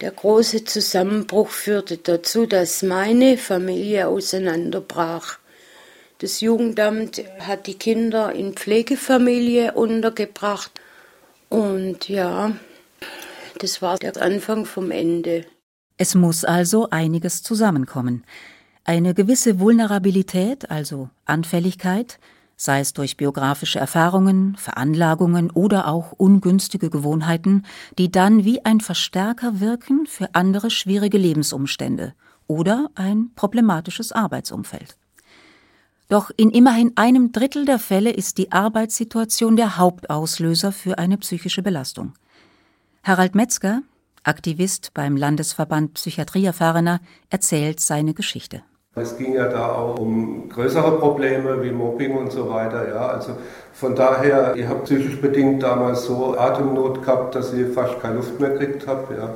Der 0.00 0.10
große 0.10 0.64
Zusammenbruch 0.64 1.50
führte 1.50 1.98
dazu, 1.98 2.44
dass 2.44 2.82
meine 2.82 3.38
Familie 3.38 4.08
auseinanderbrach. 4.08 5.38
Das 6.18 6.40
Jugendamt 6.40 7.22
hat 7.38 7.68
die 7.68 7.78
Kinder 7.78 8.32
in 8.32 8.54
Pflegefamilie 8.54 9.74
untergebracht. 9.74 10.72
Und 11.48 12.08
ja, 12.08 12.56
das 13.58 13.82
war 13.82 13.98
der 13.98 14.20
Anfang 14.20 14.64
vom 14.64 14.90
Ende. 14.90 15.44
Es 15.96 16.14
muss 16.14 16.44
also 16.44 16.90
einiges 16.90 17.42
zusammenkommen. 17.42 18.24
Eine 18.84 19.14
gewisse 19.14 19.58
Vulnerabilität, 19.58 20.70
also 20.70 21.10
Anfälligkeit, 21.24 22.18
sei 22.56 22.80
es 22.80 22.92
durch 22.92 23.16
biografische 23.16 23.78
Erfahrungen, 23.78 24.56
Veranlagungen 24.56 25.50
oder 25.50 25.88
auch 25.88 26.12
ungünstige 26.12 26.90
Gewohnheiten, 26.90 27.64
die 27.98 28.10
dann 28.10 28.44
wie 28.44 28.64
ein 28.64 28.80
Verstärker 28.80 29.60
wirken 29.60 30.06
für 30.06 30.34
andere 30.34 30.70
schwierige 30.70 31.18
Lebensumstände 31.18 32.14
oder 32.46 32.90
ein 32.94 33.30
problematisches 33.36 34.12
Arbeitsumfeld. 34.12 34.96
Doch 36.08 36.30
in 36.36 36.50
immerhin 36.50 36.92
einem 36.96 37.32
Drittel 37.32 37.66
der 37.66 37.78
Fälle 37.78 38.10
ist 38.10 38.38
die 38.38 38.50
Arbeitssituation 38.50 39.56
der 39.56 39.76
Hauptauslöser 39.76 40.72
für 40.72 40.98
eine 40.98 41.18
psychische 41.18 41.62
Belastung. 41.62 42.14
Harald 43.08 43.34
Metzger, 43.34 43.80
Aktivist 44.22 44.92
beim 44.92 45.16
Landesverband 45.16 45.94
Psychiatrieerfahrener, 45.94 47.00
erzählt 47.30 47.80
seine 47.80 48.12
Geschichte. 48.12 48.60
Es 48.96 49.16
ging 49.16 49.32
ja 49.32 49.48
da 49.48 49.72
auch 49.72 49.98
um 49.98 50.50
größere 50.50 50.98
Probleme 50.98 51.62
wie 51.62 51.70
Mobbing 51.70 52.18
und 52.18 52.30
so 52.30 52.50
weiter. 52.50 52.86
Ja, 52.86 53.06
also 53.06 53.38
von 53.72 53.94
daher, 53.94 54.54
ich 54.56 54.66
habe 54.66 54.80
psychisch 54.80 55.22
bedingt 55.22 55.62
damals 55.62 56.04
so 56.04 56.36
Atemnot 56.36 57.00
gehabt, 57.00 57.34
dass 57.34 57.54
ich 57.54 57.72
fast 57.72 57.98
keine 57.98 58.16
Luft 58.16 58.38
mehr 58.40 58.50
gekriegt 58.50 58.86
habe. 58.86 59.14
Ja. 59.14 59.34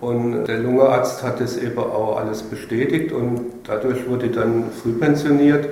Und 0.00 0.46
der 0.46 0.60
Lungenarzt 0.60 1.22
hat 1.22 1.42
das 1.42 1.58
eben 1.58 1.78
auch 1.78 2.16
alles 2.16 2.42
bestätigt 2.42 3.12
und 3.12 3.52
dadurch 3.64 4.08
wurde 4.08 4.28
ich 4.28 4.32
dann 4.32 4.70
früh 4.72 4.92
pensioniert. 4.92 5.68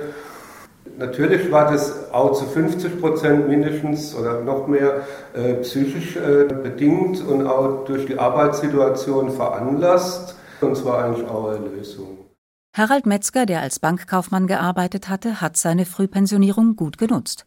Natürlich 0.99 1.49
war 1.49 1.71
das 1.71 2.11
auch 2.11 2.33
zu 2.33 2.45
50 2.45 2.99
Prozent 2.99 3.47
mindestens 3.47 4.13
oder 4.13 4.41
noch 4.41 4.67
mehr 4.67 5.07
äh, 5.33 5.53
psychisch 5.55 6.17
äh, 6.17 6.43
bedingt 6.43 7.25
und 7.25 7.47
auch 7.47 7.85
durch 7.85 8.05
die 8.05 8.19
Arbeitssituation 8.19 9.31
veranlasst. 9.31 10.35
Und 10.59 10.75
zwar 10.75 11.05
eigentlich 11.05 11.25
auch 11.25 11.51
eine 11.51 11.65
Lösung. 11.69 12.17
Harald 12.75 13.05
Metzger, 13.05 13.45
der 13.45 13.61
als 13.61 13.79
Bankkaufmann 13.79 14.45
gearbeitet 14.45 15.07
hatte, 15.07 15.39
hat 15.39 15.55
seine 15.55 15.85
Frühpensionierung 15.85 16.75
gut 16.75 16.97
genutzt. 16.97 17.45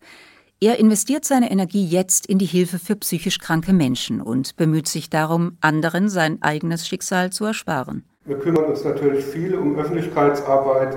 Er 0.59 0.78
investiert 0.78 1.26
seine 1.26 1.50
Energie 1.50 1.85
jetzt 1.85 2.25
in 2.25 2.38
die 2.38 2.47
Hilfe 2.47 2.78
für 2.78 2.97
psychisch 2.97 3.38
kranke 3.38 3.75
Menschen 3.75 4.23
und 4.23 4.56
bemüht 4.56 4.88
sich 4.88 5.11
darum, 5.11 5.59
anderen 5.61 6.09
sein 6.09 6.40
eigenes 6.40 6.88
Schicksal 6.88 7.30
zu 7.30 7.44
ersparen. 7.44 8.04
Wir 8.25 8.38
kümmern 8.38 8.66
uns 8.66 8.85
natürlich 8.85 9.25
viel 9.25 9.56
um 9.56 9.76
Öffentlichkeitsarbeit. 9.76 10.97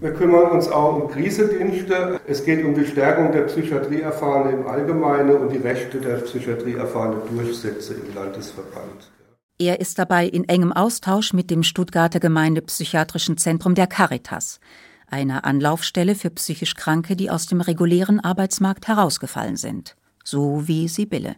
Wir 0.00 0.14
kümmern 0.14 0.50
uns 0.52 0.68
auch 0.68 0.96
um 0.96 1.10
Krisedienste. 1.10 2.20
Es 2.26 2.44
geht 2.44 2.64
um 2.64 2.74
die 2.74 2.86
Stärkung 2.86 3.32
der 3.32 3.42
Psychiatrieerfahrenen 3.42 4.60
im 4.60 4.66
Allgemeinen 4.66 5.36
und 5.36 5.52
die 5.52 5.58
Rechte 5.58 6.00
der 6.00 6.16
Psychiatrieerfahrenen 6.16 7.20
durchsetze 7.36 7.94
im 7.94 8.14
Landesverband. 8.14 9.10
Er 9.58 9.78
ist 9.78 9.98
dabei 9.98 10.26
in 10.26 10.48
engem 10.48 10.72
Austausch 10.72 11.34
mit 11.34 11.50
dem 11.50 11.62
Stuttgarter 11.62 12.18
Gemeindepsychiatrischen 12.18 13.36
Zentrum 13.36 13.74
der 13.74 13.86
Caritas, 13.86 14.58
einer 15.06 15.44
Anlaufstelle 15.44 16.14
für 16.14 16.30
psychisch 16.30 16.76
Kranke, 16.76 17.14
die 17.14 17.28
aus 17.28 17.46
dem 17.46 17.60
regulären 17.60 18.20
Arbeitsmarkt 18.20 18.88
herausgefallen 18.88 19.56
sind, 19.56 19.96
so 20.24 20.66
wie 20.66 20.88
Sibylle. 20.88 21.36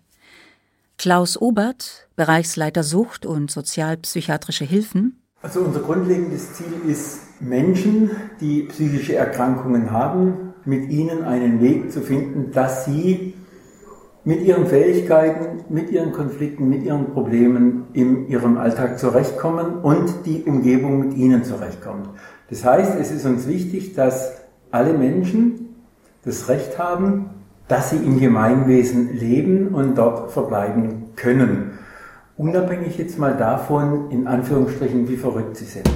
Klaus 0.98 1.40
Obert, 1.40 2.06
Bereichsleiter 2.14 2.84
Sucht 2.84 3.26
und 3.26 3.50
sozialpsychiatrische 3.50 4.64
Hilfen. 4.64 5.21
Also 5.42 5.60
unser 5.60 5.80
grundlegendes 5.80 6.54
Ziel 6.54 6.88
ist, 6.88 7.18
Menschen, 7.40 8.12
die 8.40 8.62
psychische 8.62 9.16
Erkrankungen 9.16 9.90
haben, 9.90 10.54
mit 10.64 10.88
ihnen 10.88 11.24
einen 11.24 11.60
Weg 11.60 11.90
zu 11.90 12.00
finden, 12.00 12.52
dass 12.52 12.84
sie 12.84 13.34
mit 14.24 14.42
ihren 14.42 14.66
Fähigkeiten, 14.66 15.64
mit 15.68 15.90
ihren 15.90 16.12
Konflikten, 16.12 16.68
mit 16.68 16.84
ihren 16.84 17.06
Problemen 17.06 17.86
in 17.92 18.28
ihrem 18.28 18.56
Alltag 18.56 19.00
zurechtkommen 19.00 19.78
und 19.82 20.24
die 20.26 20.44
Umgebung 20.44 21.00
mit 21.00 21.16
ihnen 21.16 21.42
zurechtkommt. 21.42 22.08
Das 22.48 22.64
heißt, 22.64 22.92
es 23.00 23.10
ist 23.10 23.26
uns 23.26 23.48
wichtig, 23.48 23.94
dass 23.94 24.42
alle 24.70 24.92
Menschen 24.92 25.74
das 26.24 26.48
Recht 26.48 26.78
haben, 26.78 27.30
dass 27.66 27.90
sie 27.90 27.96
im 27.96 28.20
Gemeinwesen 28.20 29.18
leben 29.18 29.68
und 29.68 29.98
dort 29.98 30.30
verbleiben 30.30 31.10
können. 31.16 31.71
Unabhängig 32.42 32.98
jetzt 32.98 33.20
mal 33.20 33.36
davon, 33.36 34.10
in 34.10 34.26
Anführungsstrichen, 34.26 35.08
wie 35.08 35.16
verrückt 35.16 35.56
sie 35.56 35.64
sind. 35.64 35.88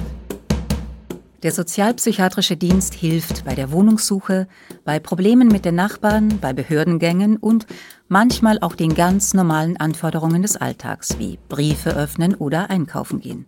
Der 1.43 1.51
sozialpsychiatrische 1.51 2.55
Dienst 2.55 2.93
hilft 2.93 3.43
bei 3.43 3.53
der 3.53 3.73
Wohnungssuche, 3.73 4.47
bei 4.85 4.97
Problemen 4.99 5.49
mit 5.49 5.65
den 5.65 5.75
Nachbarn, 5.75 6.39
bei 6.39 6.53
Behördengängen 6.53 7.35
und 7.35 7.67
manchmal 8.07 8.59
auch 8.61 8.75
den 8.75 8.95
ganz 8.95 9.33
normalen 9.33 9.75
Anforderungen 9.75 10.41
des 10.41 10.55
Alltags 10.55 11.19
wie 11.19 11.37
Briefe 11.49 11.89
öffnen 11.89 12.33
oder 12.33 12.69
einkaufen 12.69 13.19
gehen. 13.19 13.45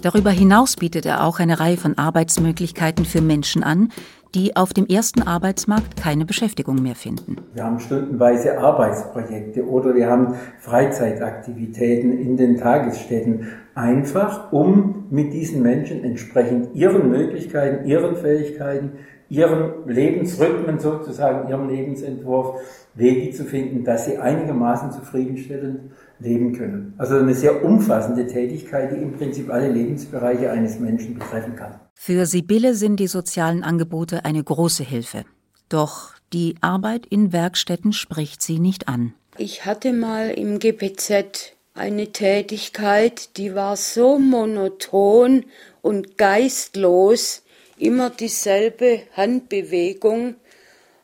Darüber 0.00 0.30
hinaus 0.30 0.76
bietet 0.76 1.06
er 1.06 1.24
auch 1.24 1.40
eine 1.40 1.58
Reihe 1.58 1.78
von 1.78 1.98
Arbeitsmöglichkeiten 1.98 3.06
für 3.06 3.22
Menschen 3.22 3.64
an, 3.64 3.90
die 4.34 4.56
auf 4.56 4.72
dem 4.72 4.86
ersten 4.86 5.22
Arbeitsmarkt 5.22 5.96
keine 5.96 6.24
Beschäftigung 6.24 6.82
mehr 6.82 6.94
finden. 6.94 7.36
Wir 7.54 7.64
haben 7.64 7.78
stundenweise 7.78 8.58
Arbeitsprojekte 8.58 9.66
oder 9.66 9.94
wir 9.94 10.08
haben 10.08 10.34
Freizeitaktivitäten 10.58 12.18
in 12.18 12.36
den 12.36 12.56
Tagesstätten, 12.56 13.48
einfach 13.74 14.52
um 14.52 15.06
mit 15.10 15.32
diesen 15.32 15.62
Menschen 15.62 16.02
entsprechend 16.04 16.74
ihren 16.74 17.10
Möglichkeiten, 17.10 17.86
ihren 17.86 18.16
Fähigkeiten, 18.16 18.92
ihren 19.28 19.86
Lebensrhythmen 19.86 20.78
sozusagen, 20.78 21.48
ihrem 21.48 21.68
Lebensentwurf 21.68 22.60
Wege 22.94 23.32
zu 23.32 23.44
finden, 23.44 23.84
dass 23.84 24.06
sie 24.06 24.18
einigermaßen 24.18 24.92
zufriedenstellend 24.92 25.92
leben 26.18 26.52
können. 26.52 26.94
Also 26.98 27.16
eine 27.16 27.34
sehr 27.34 27.64
umfassende 27.64 28.26
Tätigkeit, 28.26 28.92
die 28.92 29.02
im 29.02 29.12
Prinzip 29.12 29.50
alle 29.50 29.70
Lebensbereiche 29.70 30.50
eines 30.50 30.78
Menschen 30.78 31.14
betreffen 31.14 31.56
kann. 31.56 31.74
Für 31.94 32.26
Sibylle 32.26 32.74
sind 32.74 32.96
die 32.96 33.06
sozialen 33.06 33.62
Angebote 33.62 34.24
eine 34.24 34.42
große 34.42 34.84
Hilfe. 34.84 35.24
Doch 35.68 36.12
die 36.32 36.56
Arbeit 36.60 37.06
in 37.06 37.32
Werkstätten 37.32 37.92
spricht 37.92 38.42
sie 38.42 38.58
nicht 38.58 38.88
an. 38.88 39.14
Ich 39.38 39.64
hatte 39.64 39.92
mal 39.92 40.30
im 40.30 40.58
GPZ 40.58 41.54
eine 41.74 42.12
Tätigkeit, 42.12 43.36
die 43.36 43.54
war 43.54 43.76
so 43.76 44.18
monoton 44.18 45.44
und 45.82 46.18
geistlos, 46.18 47.42
immer 47.78 48.10
dieselbe 48.10 49.00
Handbewegung, 49.16 50.36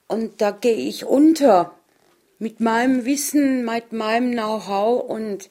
und 0.07 0.41
da 0.41 0.51
gehe 0.51 0.75
ich 0.75 1.05
unter 1.05 1.75
mit 2.41 2.59
meinem 2.59 3.05
Wissen, 3.05 3.65
mit 3.65 3.93
meinem 3.93 4.33
Know-how 4.33 5.09
und 5.09 5.51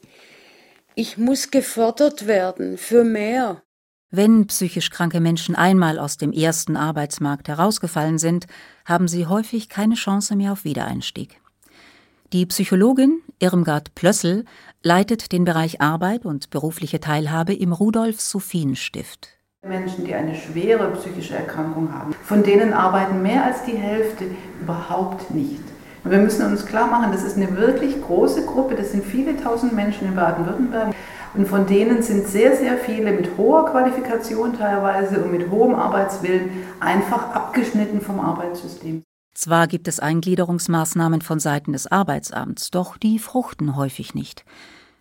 ich 0.94 1.16
muss 1.16 1.50
gefördert 1.50 2.26
werden 2.26 2.76
für 2.76 3.04
mehr. 3.04 3.62
Wenn 4.12 4.48
psychisch 4.48 4.90
kranke 4.90 5.20
Menschen 5.20 5.54
einmal 5.54 6.00
aus 6.00 6.16
dem 6.16 6.32
ersten 6.32 6.76
Arbeitsmarkt 6.76 7.46
herausgefallen 7.46 8.18
sind, 8.18 8.48
haben 8.84 9.06
sie 9.06 9.26
häufig 9.26 9.68
keine 9.68 9.94
Chance 9.94 10.34
mehr 10.34 10.50
auf 10.50 10.64
Wiedereinstieg. 10.64 11.40
Die 12.32 12.44
Psychologin 12.46 13.20
Irmgard 13.38 13.94
Plössl 13.94 14.46
leitet 14.82 15.30
den 15.30 15.44
Bereich 15.44 15.80
Arbeit 15.80 16.24
und 16.24 16.50
berufliche 16.50 16.98
Teilhabe 16.98 17.54
im 17.54 17.72
Rudolf-Sophien-Stift. 17.72 19.28
Menschen, 19.64 20.04
die 20.04 20.14
eine 20.14 20.34
schwere 20.34 20.90
psychische 20.96 21.36
Erkrankung 21.36 21.92
haben, 21.94 22.12
von 22.24 22.42
denen 22.42 22.72
arbeiten 22.72 23.22
mehr 23.22 23.44
als 23.44 23.62
die 23.62 23.76
Hälfte 23.76 24.24
überhaupt 24.60 25.30
nicht. 25.30 25.62
Und 26.02 26.10
wir 26.10 26.18
müssen 26.18 26.46
uns 26.46 26.66
klar 26.66 26.86
machen, 26.86 27.12
das 27.12 27.22
ist 27.22 27.36
eine 27.36 27.56
wirklich 27.56 28.00
große 28.02 28.44
Gruppe, 28.46 28.74
das 28.74 28.90
sind 28.90 29.04
viele 29.04 29.36
tausend 29.36 29.74
Menschen 29.74 30.08
in 30.08 30.16
Baden-Württemberg. 30.16 30.94
Und 31.34 31.46
von 31.46 31.66
denen 31.66 32.02
sind 32.02 32.26
sehr, 32.26 32.56
sehr 32.56 32.76
viele 32.78 33.12
mit 33.12 33.36
hoher 33.36 33.66
Qualifikation 33.66 34.56
teilweise 34.56 35.22
und 35.22 35.30
mit 35.30 35.50
hohem 35.50 35.74
Arbeitswillen 35.74 36.50
einfach 36.80 37.30
abgeschnitten 37.34 38.00
vom 38.00 38.20
Arbeitssystem. 38.20 39.02
Zwar 39.32 39.68
gibt 39.68 39.86
es 39.86 40.00
Eingliederungsmaßnahmen 40.00 41.22
von 41.22 41.38
Seiten 41.38 41.72
des 41.72 41.86
Arbeitsamts, 41.86 42.70
doch 42.70 42.96
die 42.96 43.18
fruchten 43.18 43.76
häufig 43.76 44.14
nicht. 44.14 44.44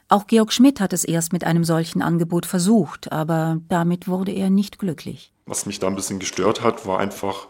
Auch 0.08 0.28
Georg 0.28 0.54
Schmidt 0.54 0.80
hat 0.80 0.94
es 0.94 1.04
erst 1.04 1.34
mit 1.34 1.44
einem 1.44 1.64
solchen 1.64 2.02
Angebot 2.02 2.46
versucht, 2.46 3.12
aber 3.12 3.58
damit 3.68 4.08
wurde 4.08 4.32
er 4.32 4.50
nicht 4.50 4.80
glücklich. 4.80 5.34
Was 5.46 5.66
mich 5.66 5.80
da 5.80 5.88
ein 5.88 5.96
bisschen 5.96 6.20
gestört 6.20 6.64
hat, 6.64 6.86
war 6.88 7.00
einfach, 7.00 7.48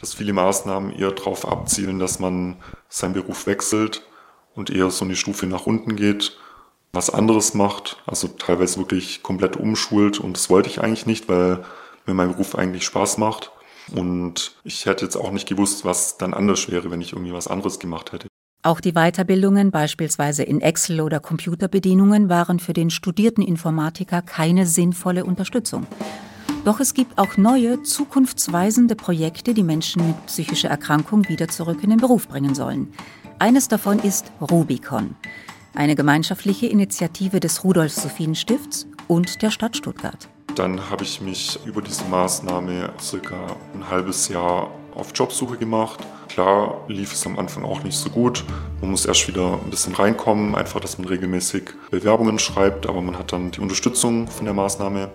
dass 0.00 0.14
viele 0.14 0.32
Maßnahmen 0.32 0.92
eher 0.92 1.12
darauf 1.12 1.46
abzielen, 1.46 1.98
dass 1.98 2.18
man 2.18 2.56
seinen 2.88 3.14
Beruf 3.14 3.46
wechselt 3.46 4.06
und 4.54 4.70
eher 4.70 4.90
so 4.90 5.04
eine 5.04 5.16
Stufe 5.16 5.46
nach 5.46 5.66
unten 5.66 5.96
geht, 5.96 6.38
was 6.92 7.10
anderes 7.10 7.54
macht, 7.54 8.02
also 8.06 8.28
teilweise 8.28 8.78
wirklich 8.78 9.22
komplett 9.22 9.56
umschult 9.56 10.20
und 10.20 10.36
das 10.36 10.50
wollte 10.50 10.68
ich 10.68 10.80
eigentlich 10.80 11.06
nicht, 11.06 11.28
weil 11.28 11.64
mir 12.06 12.14
mein 12.14 12.32
Beruf 12.32 12.54
eigentlich 12.54 12.84
Spaß 12.84 13.18
macht. 13.18 13.52
Und 13.94 14.56
ich 14.64 14.86
hätte 14.86 15.04
jetzt 15.04 15.16
auch 15.16 15.30
nicht 15.30 15.48
gewusst, 15.48 15.84
was 15.84 16.18
dann 16.18 16.34
anders 16.34 16.70
wäre, 16.70 16.90
wenn 16.90 17.00
ich 17.00 17.12
irgendwie 17.12 17.32
was 17.32 17.48
anderes 17.48 17.78
gemacht 17.78 18.12
hätte. 18.12 18.28
Auch 18.62 18.80
die 18.80 18.92
Weiterbildungen, 18.92 19.70
beispielsweise 19.70 20.42
in 20.42 20.60
Excel 20.60 21.00
oder 21.00 21.20
Computerbedienungen, 21.20 22.28
waren 22.28 22.58
für 22.58 22.72
den 22.72 22.90
studierten 22.90 23.42
Informatiker 23.42 24.20
keine 24.20 24.66
sinnvolle 24.66 25.24
Unterstützung. 25.24 25.86
Doch 26.64 26.80
es 26.80 26.92
gibt 26.92 27.18
auch 27.18 27.36
neue, 27.36 27.82
zukunftsweisende 27.82 28.96
Projekte, 28.96 29.54
die 29.54 29.62
Menschen 29.62 30.06
mit 30.06 30.26
psychischer 30.26 30.68
Erkrankung 30.68 31.28
wieder 31.28 31.48
zurück 31.48 31.78
in 31.82 31.90
den 31.90 32.00
Beruf 32.00 32.28
bringen 32.28 32.54
sollen. 32.54 32.92
Eines 33.38 33.68
davon 33.68 34.00
ist 34.00 34.32
Rubicon, 34.40 35.14
eine 35.74 35.94
gemeinschaftliche 35.94 36.66
Initiative 36.66 37.40
des 37.40 37.64
Rudolf-Sophien-Stifts 37.64 38.86
und 39.06 39.42
der 39.42 39.50
Stadt 39.50 39.76
Stuttgart. 39.76 40.28
Dann 40.54 40.90
habe 40.90 41.04
ich 41.04 41.20
mich 41.20 41.58
über 41.64 41.82
diese 41.82 42.04
Maßnahme 42.06 42.92
circa 43.00 43.56
ein 43.74 43.88
halbes 43.88 44.28
Jahr 44.28 44.70
auf 44.94 45.12
Jobsuche 45.14 45.56
gemacht. 45.56 46.00
Klar 46.28 46.84
lief 46.88 47.12
es 47.12 47.24
am 47.26 47.38
Anfang 47.38 47.64
auch 47.64 47.82
nicht 47.84 47.96
so 47.96 48.10
gut. 48.10 48.44
Man 48.80 48.90
muss 48.90 49.06
erst 49.06 49.28
wieder 49.28 49.60
ein 49.64 49.70
bisschen 49.70 49.94
reinkommen, 49.94 50.54
einfach, 50.54 50.80
dass 50.80 50.98
man 50.98 51.06
regelmäßig 51.06 51.70
Bewerbungen 51.90 52.38
schreibt, 52.38 52.88
aber 52.88 53.00
man 53.00 53.18
hat 53.18 53.32
dann 53.32 53.50
die 53.50 53.60
Unterstützung 53.60 54.26
von 54.28 54.44
der 54.44 54.54
Maßnahme 54.54 55.10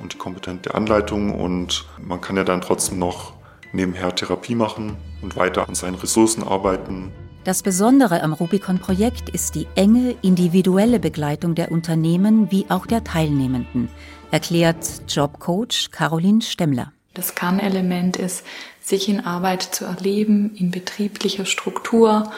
und 0.00 0.14
die 0.14 0.18
kompetente 0.18 0.74
Anleitung 0.74 1.34
und 1.34 1.86
man 2.00 2.20
kann 2.20 2.36
ja 2.36 2.44
dann 2.44 2.60
trotzdem 2.60 2.98
noch 2.98 3.32
nebenher 3.72 4.14
Therapie 4.14 4.54
machen 4.54 4.96
und 5.22 5.36
weiter 5.36 5.68
an 5.68 5.74
seinen 5.74 5.96
Ressourcen 5.96 6.42
arbeiten. 6.42 7.12
Das 7.44 7.62
Besondere 7.62 8.22
am 8.22 8.32
Rubicon-Projekt 8.32 9.28
ist 9.30 9.54
die 9.54 9.66
enge 9.74 10.16
individuelle 10.22 10.98
Begleitung 10.98 11.54
der 11.54 11.70
Unternehmen 11.70 12.50
wie 12.50 12.66
auch 12.68 12.84
der 12.84 13.04
Teilnehmenden, 13.04 13.88
erklärt 14.30 15.02
Jobcoach 15.08 15.90
Caroline 15.90 16.42
Stemmler. 16.42 16.92
Das 17.14 17.34
Kernelement 17.34 18.16
ist, 18.16 18.44
sich 18.80 19.08
in 19.08 19.20
Arbeit 19.20 19.62
zu 19.62 19.84
erleben, 19.84 20.54
in 20.56 20.70
betrieblicher 20.70 21.46
Struktur 21.46 22.30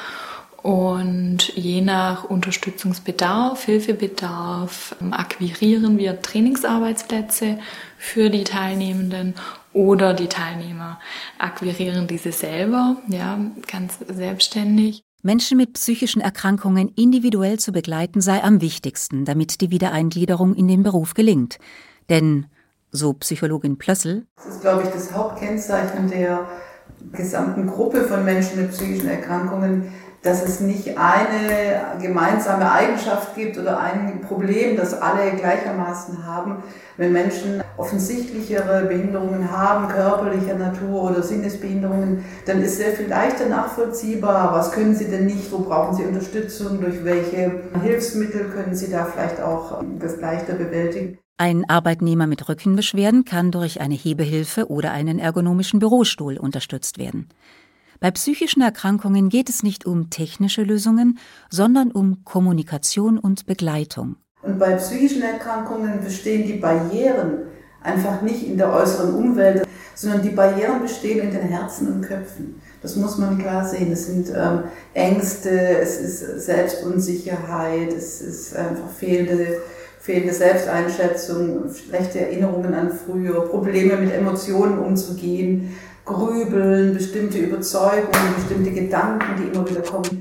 und 0.62 1.48
je 1.56 1.80
nach 1.80 2.24
Unterstützungsbedarf, 2.24 3.64
Hilfebedarf 3.64 4.94
akquirieren 5.10 5.96
wir 5.98 6.20
Trainingsarbeitsplätze 6.20 7.58
für 7.98 8.30
die 8.30 8.44
Teilnehmenden 8.44 9.34
oder 9.72 10.14
die 10.14 10.26
Teilnehmer 10.26 10.98
akquirieren 11.38 12.06
diese 12.06 12.32
selber, 12.32 12.96
ja, 13.08 13.38
ganz 13.70 13.98
selbstständig. 14.06 15.02
Menschen 15.22 15.58
mit 15.58 15.74
psychischen 15.74 16.20
Erkrankungen 16.20 16.88
individuell 16.96 17.58
zu 17.58 17.72
begleiten 17.72 18.20
sei 18.20 18.42
am 18.42 18.60
wichtigsten, 18.60 19.24
damit 19.24 19.60
die 19.60 19.70
Wiedereingliederung 19.70 20.54
in 20.54 20.66
den 20.66 20.82
Beruf 20.82 21.14
gelingt. 21.14 21.58
Denn, 22.08 22.46
so 22.90 23.12
Psychologin 23.12 23.78
Plössel, 23.78 24.26
das 24.36 24.46
ist, 24.46 24.60
glaube 24.62 24.82
ich, 24.82 24.88
das 24.88 25.12
Hauptkennzeichen 25.14 26.08
der 26.08 26.48
gesamten 27.12 27.66
Gruppe 27.66 28.02
von 28.04 28.24
Menschen 28.24 28.62
mit 28.62 28.72
psychischen 28.72 29.08
Erkrankungen, 29.08 29.92
dass 30.22 30.42
es 30.42 30.60
nicht 30.60 30.98
eine 30.98 31.98
gemeinsame 32.00 32.70
Eigenschaft 32.70 33.34
gibt 33.34 33.56
oder 33.56 33.80
ein 33.80 34.20
Problem, 34.20 34.76
das 34.76 34.92
alle 34.92 35.30
gleichermaßen 35.32 36.26
haben. 36.26 36.62
Wenn 36.98 37.12
Menschen 37.12 37.62
offensichtlichere 37.78 38.84
Behinderungen 38.84 39.50
haben, 39.50 39.88
körperlicher 39.88 40.58
Natur 40.58 41.10
oder 41.10 41.22
Sinnesbehinderungen, 41.22 42.22
dann 42.44 42.60
ist 42.60 42.76
sehr 42.76 42.92
viel 42.92 43.08
leichter 43.08 43.46
nachvollziehbar, 43.46 44.52
was 44.52 44.72
können 44.72 44.94
sie 44.94 45.06
denn 45.06 45.24
nicht, 45.24 45.50
wo 45.50 45.60
brauchen 45.60 45.96
sie 45.96 46.04
Unterstützung, 46.04 46.80
durch 46.80 47.02
welche 47.02 47.62
Hilfsmittel 47.82 48.50
können 48.50 48.74
sie 48.74 48.90
da 48.90 49.06
vielleicht 49.06 49.40
auch 49.40 49.82
das 49.98 50.20
leichter 50.20 50.52
bewältigen. 50.52 51.18
Ein 51.38 51.64
Arbeitnehmer 51.70 52.26
mit 52.26 52.46
Rückenbeschwerden 52.50 53.24
kann 53.24 53.50
durch 53.50 53.80
eine 53.80 53.94
Hebehilfe 53.94 54.70
oder 54.70 54.92
einen 54.92 55.18
ergonomischen 55.18 55.78
Bürostuhl 55.78 56.36
unterstützt 56.36 56.98
werden. 56.98 57.30
Bei 58.00 58.10
psychischen 58.10 58.62
Erkrankungen 58.62 59.28
geht 59.28 59.50
es 59.50 59.62
nicht 59.62 59.84
um 59.84 60.08
technische 60.08 60.62
Lösungen, 60.62 61.18
sondern 61.50 61.90
um 61.90 62.24
Kommunikation 62.24 63.18
und 63.18 63.44
Begleitung. 63.44 64.16
Und 64.42 64.58
bei 64.58 64.74
psychischen 64.76 65.20
Erkrankungen 65.20 66.02
bestehen 66.02 66.46
die 66.46 66.54
Barrieren 66.54 67.42
einfach 67.82 68.22
nicht 68.22 68.46
in 68.46 68.56
der 68.56 68.72
äußeren 68.72 69.14
Umwelt, 69.14 69.66
sondern 69.94 70.22
die 70.22 70.30
Barrieren 70.30 70.80
bestehen 70.80 71.18
in 71.18 71.30
den 71.30 71.42
Herzen 71.42 71.92
und 71.92 72.00
Köpfen. 72.00 72.62
Das 72.80 72.96
muss 72.96 73.18
man 73.18 73.36
klar 73.36 73.68
sehen. 73.68 73.92
Es 73.92 74.06
sind 74.06 74.30
ähm, 74.34 74.64
Ängste, 74.94 75.50
es 75.50 76.00
ist 76.00 76.46
Selbstunsicherheit, 76.46 77.92
es 77.92 78.22
ist 78.22 78.56
einfach 78.56 78.88
fehlende, 78.88 79.58
fehlende 80.00 80.32
Selbsteinschätzung, 80.32 81.70
schlechte 81.74 82.20
Erinnerungen 82.20 82.72
an 82.72 82.90
früher, 82.90 83.46
Probleme 83.46 83.98
mit 83.98 84.14
Emotionen 84.14 84.78
umzugehen, 84.78 85.76
Grübeln, 86.12 86.94
bestimmte 86.94 87.38
Überzeugungen, 87.38 88.34
bestimmte 88.36 88.72
Gedanken, 88.72 89.40
die 89.40 89.48
immer 89.48 89.68
wieder 89.68 89.82
kommen. 89.82 90.18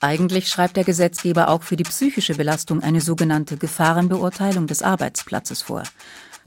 Eigentlich 0.00 0.48
schreibt 0.48 0.76
der 0.76 0.84
Gesetzgeber 0.84 1.48
auch 1.48 1.62
für 1.62 1.76
die 1.76 1.84
psychische 1.84 2.34
Belastung 2.34 2.82
eine 2.82 3.00
sogenannte 3.00 3.56
Gefahrenbeurteilung 3.56 4.66
des 4.66 4.82
Arbeitsplatzes 4.82 5.62
vor. 5.62 5.84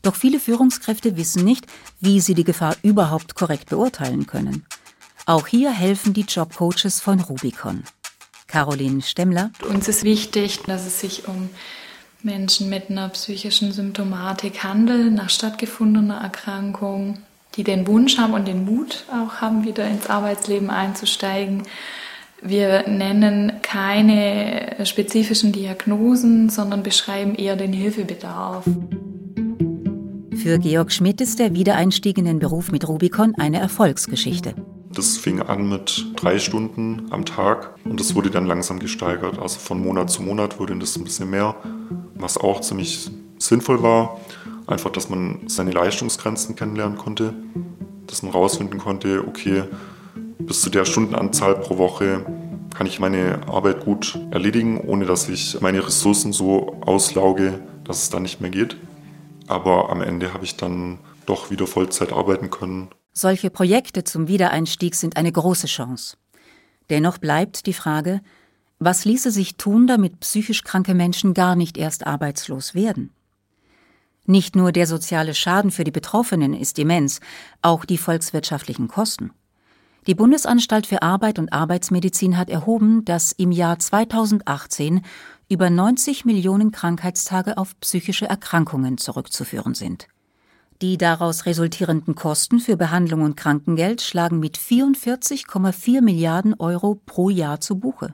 Doch 0.04 0.16
viele 0.16 0.40
Führungskräfte 0.40 1.18
wissen 1.18 1.44
nicht, 1.44 1.66
wie 2.00 2.20
sie 2.20 2.36
die 2.36 2.44
Gefahr 2.44 2.76
überhaupt 2.84 3.34
korrekt 3.34 3.70
beurteilen 3.70 4.28
können. 4.28 4.66
Auch 5.26 5.48
hier 5.48 5.72
helfen 5.72 6.14
die 6.14 6.22
Jobcoaches 6.22 7.02
von 7.02 7.20
Rubicon. 7.20 7.84
Caroline 8.48 9.02
Stemmler. 9.02 9.52
Uns 9.68 9.88
ist 9.88 10.04
wichtig, 10.04 10.60
dass 10.68 10.86
es 10.86 11.02
sich 11.02 11.28
um 11.28 11.50
Menschen 12.24 12.70
mit 12.70 12.90
einer 12.90 13.10
psychischen 13.10 13.72
Symptomatik 13.72 14.64
handelt, 14.64 15.14
nach 15.14 15.30
stattgefundener 15.30 16.22
Erkrankung, 16.22 17.18
die 17.58 17.64
den 17.64 17.88
Wunsch 17.88 18.18
haben 18.18 18.34
und 18.34 18.48
den 18.48 18.66
Mut 18.66 19.04
auch 19.12 19.42
haben, 19.42 19.66
wieder 19.66 19.88
ins 19.88 20.08
Arbeitsleben 20.10 20.70
einzusteigen. 20.70 21.64
Wir 22.42 22.88
nennen 22.88 23.54
keine 23.64 24.78
spezifischen 24.86 25.52
Diagnosen, 25.52 26.50
sondern 26.50 26.84
beschreiben 26.84 27.34
eher 27.34 27.56
den 27.56 27.74
Hilfebedarf. 27.74 28.64
Für 30.36 30.60
Georg 30.60 30.92
Schmidt 30.92 31.20
ist 31.20 31.40
der 31.40 31.56
Wiedereinstieg 31.56 32.18
in 32.20 32.26
den 32.26 32.38
Beruf 32.38 32.72
mit 32.72 32.88
Rubicon 32.88 33.34
eine 33.38 33.60
Erfolgsgeschichte. 33.60 34.54
Das 34.94 35.18
fing 35.18 35.42
an 35.42 35.68
mit 35.68 36.06
drei 36.16 36.40
Stunden 36.40 37.08
am 37.10 37.26
Tag 37.26 37.76
und 37.84 38.00
das 38.00 38.16
wurde 38.16 38.30
dann 38.30 38.46
langsam 38.46 38.80
gesteigert. 38.80 39.40
Also 39.40 39.60
von 39.60 39.82
Monat 39.82 40.10
zu 40.10 40.22
Monat 40.22 40.60
wurde 40.60 40.78
das 40.78 40.96
ein 40.96 41.04
bisschen 41.04 41.30
mehr, 41.30 41.56
was 42.16 42.38
auch 42.38 42.62
ziemlich 42.62 43.10
sinnvoll 43.40 43.82
war. 43.84 44.20
Einfach, 44.68 44.92
dass 44.92 45.10
man 45.10 45.48
seine 45.48 45.72
Leistungsgrenzen 45.72 46.56
kennenlernen 46.56 46.98
konnte, 46.98 47.34
dass 48.06 48.22
man 48.22 48.34
rausfinden 48.34 48.80
konnte, 48.80 49.26
okay, 49.26 49.64
bis 50.40 50.62
zu 50.62 50.70
der 50.70 50.86
Stundenanzahl 50.86 51.56
pro 51.56 51.78
Woche 51.78 52.26
kann 52.76 52.86
ich 52.86 53.00
meine 53.00 53.48
Arbeit 53.48 53.86
gut 53.86 54.20
erledigen, 54.30 54.80
ohne 54.82 55.06
dass 55.06 55.28
ich 55.30 55.60
meine 55.62 55.86
Ressourcen 55.86 56.32
so 56.32 56.80
auslauge, 56.82 57.60
dass 57.86 58.04
es 58.04 58.10
dann 58.10 58.22
nicht 58.22 58.40
mehr 58.40 58.52
geht. 58.52 58.78
Aber 59.48 59.90
am 59.90 60.02
Ende 60.02 60.34
habe 60.34 60.44
ich 60.44 60.58
dann 60.58 61.00
doch 61.26 61.50
wieder 61.50 61.66
Vollzeit 61.66 62.14
arbeiten 62.14 62.50
können. 62.50 62.90
Solche 63.14 63.50
Projekte 63.50 64.04
zum 64.04 64.28
Wiedereinstieg 64.28 64.94
sind 64.96 65.18
eine 65.18 65.32
große 65.32 65.68
Chance. 65.68 66.18
Dennoch 66.90 67.18
bleibt 67.18 67.66
die 67.66 67.74
Frage, 67.74 68.22
was 68.80 69.06
ließe 69.06 69.32
sich 69.32 69.58
tun, 69.58 69.88
damit 69.88 70.20
psychisch 70.20 70.64
kranke 70.64 70.94
Menschen 70.94 71.34
gar 71.34 71.56
nicht 71.56 71.78
erst 71.78 72.06
arbeitslos 72.06 72.76
werden? 72.76 73.12
Nicht 74.30 74.58
nur 74.58 74.74
der 74.74 74.88
soziale 74.88 75.34
Schaden 75.34 75.72
für 75.72 75.86
die 75.86 75.92
Betroffenen 75.92 76.54
ist 76.54 76.78
immens, 76.80 77.22
auch 77.62 77.86
die 77.86 77.98
volkswirtschaftlichen 77.98 78.90
Kosten. 78.90 79.32
Die 80.06 80.16
Bundesanstalt 80.16 80.86
für 80.86 81.02
Arbeit 81.02 81.40
und 81.40 81.54
Arbeitsmedizin 81.54 82.38
hat 82.38 82.50
erhoben, 82.50 83.06
dass 83.06 83.32
im 83.32 83.54
Jahr 83.54 83.80
2018 83.80 85.02
über 85.50 85.70
90 85.70 86.26
Millionen 86.26 86.72
Krankheitstage 86.72 87.58
auf 87.58 87.80
psychische 87.80 88.26
Erkrankungen 88.26 88.98
zurückzuführen 88.98 89.76
sind. 89.76 90.10
Die 90.82 90.98
daraus 90.98 91.46
resultierenden 91.46 92.16
Kosten 92.16 92.60
für 92.60 92.76
Behandlung 92.76 93.22
und 93.22 93.38
Krankengeld 93.38 94.02
schlagen 94.02 94.40
mit 94.40 94.58
44,4 94.58 96.02
Milliarden 96.02 96.54
Euro 96.60 97.00
pro 97.06 97.30
Jahr 97.30 97.62
zu 97.62 97.80
Buche. 97.80 98.14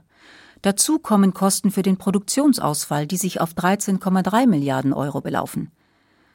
Dazu 0.61 0.99
kommen 0.99 1.33
Kosten 1.33 1.71
für 1.71 1.81
den 1.81 1.97
Produktionsausfall, 1.97 3.07
die 3.07 3.17
sich 3.17 3.41
auf 3.41 3.53
13,3 3.53 4.45
Milliarden 4.45 4.93
Euro 4.93 5.19
belaufen. 5.19 5.71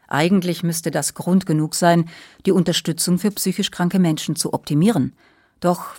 Eigentlich 0.09 0.63
müsste 0.63 0.91
das 0.91 1.15
Grund 1.15 1.47
genug 1.47 1.75
sein, 1.75 2.09
die 2.47 2.53
Unterstützung 2.53 3.19
für 3.19 3.31
psychisch 3.31 3.71
kranke 3.71 3.99
Menschen 3.99 4.37
zu 4.37 4.53
optimieren. 4.53 5.15
Doch 5.61 5.97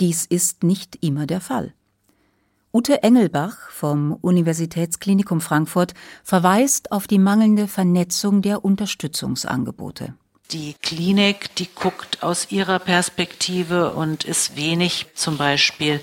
dies 0.00 0.26
ist 0.26 0.64
nicht 0.64 0.96
immer 1.04 1.26
der 1.26 1.40
Fall. 1.40 1.74
Ute 2.72 3.02
Engelbach 3.02 3.70
vom 3.70 4.14
Universitätsklinikum 4.14 5.40
Frankfurt 5.40 5.92
verweist 6.24 6.90
auf 6.92 7.06
die 7.06 7.18
mangelnde 7.18 7.68
Vernetzung 7.68 8.42
der 8.42 8.64
Unterstützungsangebote 8.64 10.14
die 10.52 10.74
Klinik, 10.82 11.54
die 11.56 11.68
guckt 11.74 12.22
aus 12.22 12.50
ihrer 12.50 12.78
Perspektive 12.78 13.92
und 13.92 14.24
ist 14.24 14.56
wenig 14.56 15.06
zum 15.14 15.36
Beispiel 15.36 16.00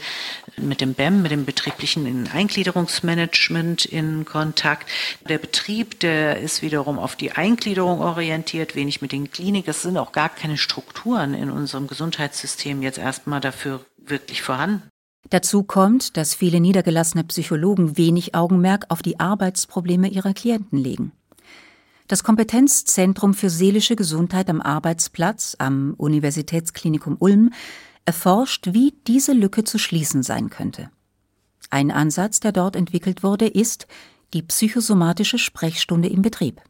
mit 0.57 0.81
dem 0.81 0.93
BEM, 0.93 1.21
mit 1.21 1.31
dem 1.31 1.45
betrieblichen 1.45 2.29
Eingliederungsmanagement 2.31 3.86
in 3.86 4.25
Kontakt. 4.25 4.89
Der 5.27 5.38
Betrieb, 5.38 5.99
der 5.99 6.39
ist 6.39 6.62
wiederum 6.62 6.97
auf 6.99 7.15
die 7.15 7.33
Eingliederung 7.33 8.01
orientiert, 8.01 8.75
wenig 8.75 9.01
mit 9.01 9.12
den 9.12 9.31
Kliniken. 9.31 9.69
Es 9.69 9.81
sind 9.81 9.97
auch 9.97 10.12
gar 10.12 10.29
keine 10.29 10.57
Strukturen 10.57 11.33
in 11.33 11.51
unserem 11.51 11.88
Gesundheitssystem 11.88 12.81
jetzt 12.81 12.97
erstmal 12.97 13.41
dafür 13.41 13.86
wirklich 13.97 14.41
vorhanden. 14.41 14.83
Dazu 15.29 15.63
kommt, 15.63 16.15
dass 16.15 16.36
viele 16.36 16.62
niedergelassene 16.62 17.25
Psychologen 17.25 17.97
wenig 17.97 18.33
Augenmerk 18.33 18.86
auf 18.89 19.01
die 19.01 19.19
Arbeitsprobleme 19.19 20.07
ihrer 20.07 20.33
Klienten 20.33 20.77
legen. 20.77 21.12
Das 22.08 22.24
Kompetenzzentrum 22.24 23.34
für 23.34 23.50
seelische 23.50 23.98
Gesundheit 23.98 24.50
am 24.50 24.62
Arbeitsplatz 24.62 25.56
am 25.60 25.93
Universitätsklinikum 25.98 27.17
Ulm 27.20 27.52
erforscht, 28.06 28.70
wie 28.72 28.93
diese 29.08 29.34
Lücke 29.34 29.65
zu 29.65 29.78
schließen 29.78 30.24
sein 30.24 30.50
könnte. 30.50 30.89
Ein 31.70 31.91
Ansatz, 31.91 32.39
der 32.39 32.54
dort 32.54 32.78
entwickelt 32.78 33.24
wurde, 33.24 33.46
ist 33.46 33.88
die 34.34 34.41
psychosomatische 34.41 35.38
Sprechstunde 35.38 36.08
im 36.08 36.22
Betrieb. 36.22 36.62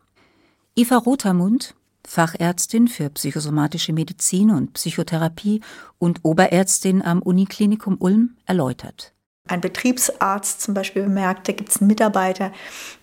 Eva 0.76 0.98
Rotermund, 0.98 1.76
Fachärztin 2.08 2.88
für 2.88 3.12
psychosomatische 3.12 3.94
Medizin 3.94 4.50
und 4.50 4.74
Psychotherapie 4.74 5.62
und 6.00 6.20
Oberärztin 6.24 7.04
am 7.04 7.22
Uniklinikum 7.22 7.98
Ulm, 8.00 8.38
erläutert. 8.48 9.14
Ein 9.48 9.62
Betriebsarzt 9.62 10.62
zum 10.62 10.74
Beispiel 10.74 11.04
bemerkt, 11.04 11.48
da 11.48 11.54
gibt 11.54 11.70
es 11.70 11.78
einen 11.78 11.88
Mitarbeiter, 11.88 12.52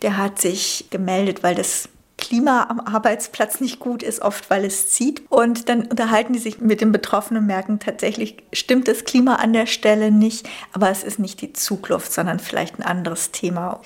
der 0.02 0.16
hat 0.16 0.40
sich 0.40 0.86
gemeldet, 0.90 1.42
weil 1.42 1.54
das 1.54 1.88
Klima 2.16 2.68
am 2.68 2.80
Arbeitsplatz 2.80 3.60
nicht 3.60 3.80
gut 3.80 4.02
ist, 4.02 4.22
oft 4.22 4.48
weil 4.48 4.64
es 4.64 4.90
zieht. 4.90 5.22
Und 5.30 5.68
dann 5.68 5.86
unterhalten 5.86 6.32
die 6.32 6.38
sich 6.38 6.60
mit 6.60 6.80
dem 6.80 6.92
Betroffenen 6.92 7.42
und 7.42 7.46
merken, 7.46 7.80
tatsächlich 7.80 8.42
stimmt 8.52 8.88
das 8.88 9.04
Klima 9.04 9.36
an 9.36 9.52
der 9.52 9.66
Stelle 9.66 10.10
nicht, 10.10 10.48
aber 10.72 10.90
es 10.90 11.02
ist 11.02 11.18
nicht 11.18 11.40
die 11.40 11.52
Zugluft, 11.52 12.12
sondern 12.12 12.38
vielleicht 12.38 12.78
ein 12.78 12.84
anderes 12.84 13.30
Thema. 13.30 13.80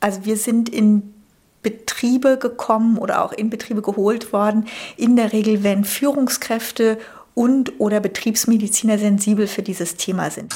Also 0.00 0.24
wir 0.24 0.36
sind 0.36 0.68
in 0.68 1.14
Betriebe 1.62 2.38
gekommen 2.38 2.98
oder 2.98 3.24
auch 3.24 3.32
in 3.32 3.48
Betriebe 3.48 3.82
geholt 3.82 4.32
worden, 4.32 4.66
in 4.96 5.16
der 5.16 5.32
Regel, 5.32 5.62
wenn 5.62 5.84
Führungskräfte 5.84 6.98
und 7.34 7.80
oder 7.80 8.00
Betriebsmediziner 8.00 8.98
sensibel 8.98 9.46
für 9.46 9.62
dieses 9.62 9.96
Thema 9.96 10.30
sind. 10.30 10.54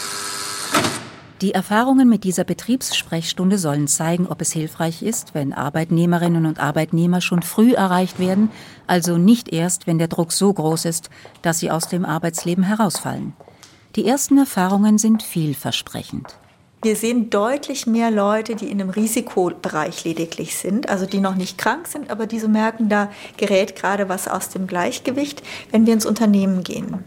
Die 1.42 1.52
Erfahrungen 1.52 2.08
mit 2.08 2.24
dieser 2.24 2.44
Betriebssprechstunde 2.44 3.58
sollen 3.58 3.88
zeigen, 3.88 4.26
ob 4.26 4.40
es 4.40 4.52
hilfreich 4.52 5.02
ist, 5.02 5.34
wenn 5.34 5.52
Arbeitnehmerinnen 5.52 6.46
und 6.46 6.60
Arbeitnehmer 6.60 7.20
schon 7.20 7.42
früh 7.42 7.74
erreicht 7.74 8.18
werden, 8.18 8.50
also 8.86 9.18
nicht 9.18 9.52
erst, 9.52 9.86
wenn 9.86 9.98
der 9.98 10.08
Druck 10.08 10.32
so 10.32 10.50
groß 10.50 10.86
ist, 10.86 11.10
dass 11.42 11.58
sie 11.58 11.70
aus 11.70 11.88
dem 11.88 12.06
Arbeitsleben 12.06 12.64
herausfallen. 12.64 13.34
Die 13.96 14.06
ersten 14.06 14.38
Erfahrungen 14.38 14.96
sind 14.96 15.22
vielversprechend. 15.22 16.38
Wir 16.82 16.96
sehen 16.96 17.28
deutlich 17.28 17.86
mehr 17.86 18.10
Leute, 18.10 18.54
die 18.54 18.70
in 18.70 18.80
einem 18.80 18.90
Risikobereich 18.90 20.04
lediglich 20.04 20.56
sind, 20.56 20.88
also 20.88 21.04
die 21.04 21.20
noch 21.20 21.34
nicht 21.34 21.58
krank 21.58 21.86
sind, 21.86 22.10
aber 22.10 22.26
die 22.26 22.38
so 22.38 22.48
merken, 22.48 22.88
da 22.88 23.10
gerät 23.36 23.76
gerade 23.76 24.08
was 24.08 24.28
aus 24.28 24.50
dem 24.50 24.66
Gleichgewicht, 24.66 25.42
wenn 25.70 25.84
wir 25.84 25.92
ins 25.92 26.06
Unternehmen 26.06 26.62
gehen. 26.62 27.04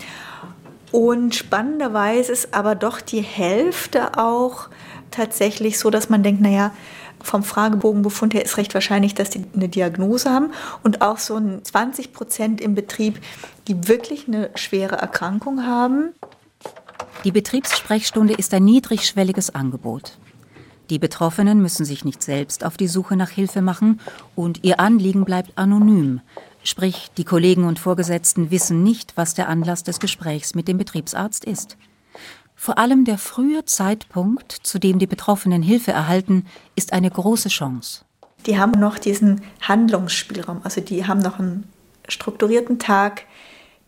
Und 0.91 1.35
spannenderweise 1.35 2.31
ist 2.31 2.53
aber 2.53 2.75
doch 2.75 3.01
die 3.01 3.21
Hälfte 3.21 4.17
auch 4.17 4.69
tatsächlich 5.11 5.79
so, 5.79 5.89
dass 5.89 6.09
man 6.09 6.23
denkt, 6.23 6.41
naja, 6.41 6.71
vom 7.21 7.43
Fragebogenbefund 7.43 8.33
her 8.33 8.43
ist 8.43 8.57
recht 8.57 8.73
wahrscheinlich, 8.73 9.13
dass 9.13 9.29
die 9.29 9.43
eine 9.53 9.67
Diagnose 9.67 10.29
haben 10.29 10.51
und 10.83 11.01
auch 11.01 11.17
so 11.17 11.39
20 11.61 12.13
Prozent 12.13 12.61
im 12.61 12.75
Betrieb, 12.75 13.19
die 13.67 13.87
wirklich 13.87 14.27
eine 14.27 14.49
schwere 14.55 14.95
Erkrankung 14.95 15.65
haben. 15.65 16.13
Die 17.25 17.31
Betriebssprechstunde 17.31 18.33
ist 18.33 18.53
ein 18.53 18.63
niedrigschwelliges 18.63 19.53
Angebot. 19.53 20.17
Die 20.89 20.99
Betroffenen 20.99 21.61
müssen 21.61 21.85
sich 21.85 22.03
nicht 22.03 22.23
selbst 22.23 22.63
auf 22.63 22.77
die 22.77 22.87
Suche 22.87 23.15
nach 23.15 23.29
Hilfe 23.29 23.61
machen 23.61 23.99
und 24.35 24.63
ihr 24.63 24.79
Anliegen 24.79 25.23
bleibt 25.23 25.51
anonym, 25.55 26.21
Sprich, 26.63 27.09
die 27.17 27.23
Kollegen 27.23 27.65
und 27.65 27.79
Vorgesetzten 27.79 28.51
wissen 28.51 28.83
nicht, 28.83 29.13
was 29.15 29.33
der 29.33 29.49
Anlass 29.49 29.83
des 29.83 29.99
Gesprächs 29.99 30.55
mit 30.55 30.67
dem 30.67 30.77
Betriebsarzt 30.77 31.45
ist. 31.45 31.77
Vor 32.55 32.77
allem 32.77 33.05
der 33.05 33.17
frühe 33.17 33.63
Zeitpunkt, 33.63 34.51
zu 34.51 34.79
dem 34.79 34.99
die 34.99 35.07
Betroffenen 35.07 35.61
Hilfe 35.61 35.91
erhalten, 35.91 36.45
ist 36.75 36.91
eine 36.91 37.09
große 37.09 37.47
Chance. 37.47 38.03
Die 38.45 38.59
haben 38.59 38.77
noch 38.79 38.99
diesen 38.99 39.41
Handlungsspielraum, 39.61 40.61
also 40.63 40.81
die 40.81 41.07
haben 41.07 41.21
noch 41.21 41.39
einen 41.39 41.69
strukturierten 42.07 42.79
Tag, 42.79 43.23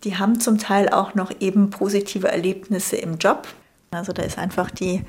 die 0.03 0.17
haben 0.17 0.39
zum 0.39 0.57
Teil 0.57 0.89
auch 0.89 1.15
noch 1.15 1.31
eben 1.41 1.69
positive 1.69 2.29
Erlebnisse 2.29 2.95
im 2.95 3.17
Job. 3.17 3.47
Also 3.91 4.13
da 4.13 4.23
ist 4.23 4.38
einfach 4.38 4.71
die 4.71 5.03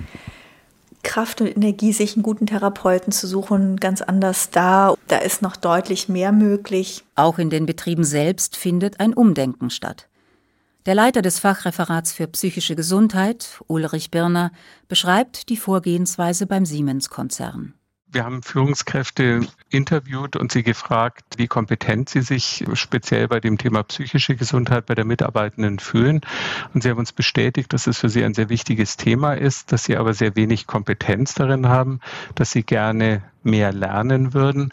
Kraft 1.02 1.40
und 1.40 1.48
Energie, 1.48 1.92
sich 1.92 2.14
einen 2.14 2.22
guten 2.22 2.46
Therapeuten 2.46 3.12
zu 3.12 3.26
suchen, 3.26 3.76
ganz 3.76 4.02
anders 4.02 4.50
da. 4.50 4.94
Da 5.08 5.18
ist 5.18 5.42
noch 5.42 5.56
deutlich 5.56 6.08
mehr 6.08 6.32
möglich. 6.32 7.04
Auch 7.14 7.38
in 7.38 7.50
den 7.50 7.66
Betrieben 7.66 8.04
selbst 8.04 8.56
findet 8.56 9.00
ein 9.00 9.14
Umdenken 9.14 9.70
statt. 9.70 10.08
Der 10.86 10.94
Leiter 10.96 11.22
des 11.22 11.38
Fachreferats 11.38 12.12
für 12.12 12.26
psychische 12.26 12.74
Gesundheit, 12.74 13.60
Ulrich 13.68 14.10
Birner, 14.10 14.50
beschreibt 14.88 15.48
die 15.48 15.56
Vorgehensweise 15.56 16.46
beim 16.46 16.66
Siemens-Konzern. 16.66 17.74
Wir 18.12 18.24
haben 18.24 18.42
Führungskräfte 18.42 19.40
interviewt 19.70 20.36
und 20.36 20.52
sie 20.52 20.62
gefragt, 20.62 21.24
wie 21.38 21.46
kompetent 21.46 22.10
sie 22.10 22.20
sich 22.20 22.62
speziell 22.74 23.26
bei 23.26 23.40
dem 23.40 23.56
Thema 23.56 23.82
psychische 23.84 24.36
Gesundheit 24.36 24.84
bei 24.84 24.94
der 24.94 25.06
Mitarbeitenden 25.06 25.78
fühlen. 25.78 26.20
Und 26.74 26.82
sie 26.82 26.90
haben 26.90 26.98
uns 26.98 27.12
bestätigt, 27.12 27.72
dass 27.72 27.86
es 27.86 27.98
für 27.98 28.10
sie 28.10 28.22
ein 28.22 28.34
sehr 28.34 28.50
wichtiges 28.50 28.98
Thema 28.98 29.32
ist, 29.32 29.72
dass 29.72 29.84
sie 29.84 29.96
aber 29.96 30.12
sehr 30.12 30.36
wenig 30.36 30.66
Kompetenz 30.66 31.34
darin 31.34 31.68
haben, 31.68 32.00
dass 32.34 32.50
sie 32.50 32.64
gerne 32.64 33.22
mehr 33.44 33.72
lernen 33.72 34.34
würden, 34.34 34.72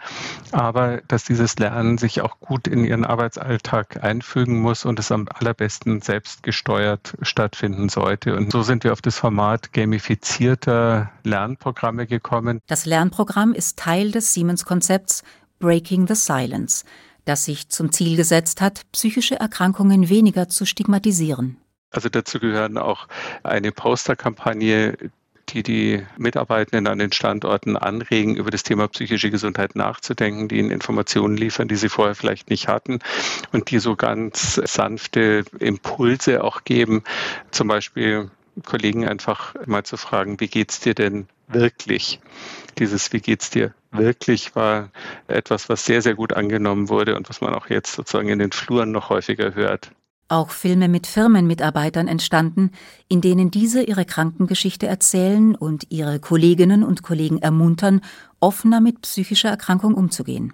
aber 0.51 1.01
dass 1.07 1.23
dieses 1.23 1.57
Lernen 1.57 1.97
sich 1.97 2.21
auch 2.21 2.39
gut 2.39 2.67
in 2.67 2.83
ihren 2.85 3.05
Arbeitsalltag 3.05 4.03
einfügen 4.03 4.59
muss 4.59 4.85
und 4.85 4.99
es 4.99 5.11
am 5.11 5.27
allerbesten 5.33 6.01
selbst 6.01 6.43
gesteuert 6.43 7.17
stattfinden 7.21 7.89
sollte. 7.89 8.35
Und 8.35 8.51
so 8.51 8.61
sind 8.61 8.83
wir 8.83 8.93
auf 8.93 9.01
das 9.01 9.17
Format 9.17 9.73
gamifizierter 9.73 11.11
Lernprogramme 11.23 12.07
gekommen. 12.07 12.59
Das 12.67 12.85
Lernprogramm 12.85 13.53
ist 13.53 13.77
Teil 13.77 14.11
des 14.11 14.33
Siemens-Konzepts 14.33 15.23
Breaking 15.59 16.07
the 16.07 16.15
Silence, 16.15 16.85
das 17.25 17.45
sich 17.45 17.69
zum 17.69 17.91
Ziel 17.91 18.15
gesetzt 18.15 18.61
hat, 18.61 18.83
psychische 18.91 19.35
Erkrankungen 19.35 20.09
weniger 20.09 20.47
zu 20.47 20.65
stigmatisieren. 20.65 21.57
Also 21.91 22.07
dazu 22.07 22.39
gehören 22.39 22.77
auch 22.77 23.07
eine 23.43 23.71
Posterkampagne, 23.71 24.95
die 25.53 25.63
die 25.63 26.05
Mitarbeitenden 26.17 26.87
an 26.87 26.99
den 26.99 27.11
Standorten 27.11 27.77
anregen, 27.77 28.35
über 28.35 28.51
das 28.51 28.63
Thema 28.63 28.87
psychische 28.87 29.31
Gesundheit 29.31 29.75
nachzudenken, 29.75 30.47
die 30.47 30.59
ihnen 30.59 30.71
Informationen 30.71 31.37
liefern, 31.37 31.67
die 31.67 31.75
sie 31.75 31.89
vorher 31.89 32.15
vielleicht 32.15 32.49
nicht 32.49 32.67
hatten 32.67 32.99
und 33.51 33.71
die 33.71 33.79
so 33.79 33.95
ganz 33.95 34.55
sanfte 34.55 35.45
Impulse 35.59 36.43
auch 36.43 36.63
geben. 36.63 37.03
Zum 37.51 37.67
Beispiel 37.67 38.31
Kollegen 38.65 39.07
einfach 39.07 39.55
mal 39.65 39.83
zu 39.83 39.97
fragen, 39.97 40.39
wie 40.39 40.47
geht's 40.47 40.79
dir 40.79 40.93
denn 40.93 41.27
wirklich? 41.47 42.19
Dieses 42.77 43.11
Wie 43.11 43.19
geht's 43.19 43.49
dir 43.49 43.73
wirklich 43.91 44.55
war 44.55 44.89
etwas, 45.27 45.69
was 45.69 45.85
sehr, 45.85 46.01
sehr 46.01 46.15
gut 46.15 46.33
angenommen 46.33 46.89
wurde 46.89 47.15
und 47.15 47.29
was 47.29 47.41
man 47.41 47.55
auch 47.55 47.69
jetzt 47.69 47.93
sozusagen 47.93 48.29
in 48.29 48.39
den 48.39 48.51
Fluren 48.51 48.91
noch 48.91 49.09
häufiger 49.09 49.55
hört. 49.55 49.91
Auch 50.29 50.51
Filme 50.51 50.87
mit 50.87 51.07
Firmenmitarbeitern 51.07 52.07
entstanden, 52.07 52.71
in 53.07 53.19
denen 53.19 53.51
diese 53.51 53.81
ihre 53.81 54.05
Krankengeschichte 54.05 54.87
erzählen 54.87 55.55
und 55.55 55.87
ihre 55.89 56.19
Kolleginnen 56.19 56.83
und 56.83 57.01
Kollegen 57.01 57.39
ermuntern, 57.39 58.01
offener 58.39 58.79
mit 58.79 59.01
psychischer 59.01 59.49
Erkrankung 59.49 59.95
umzugehen. 59.95 60.53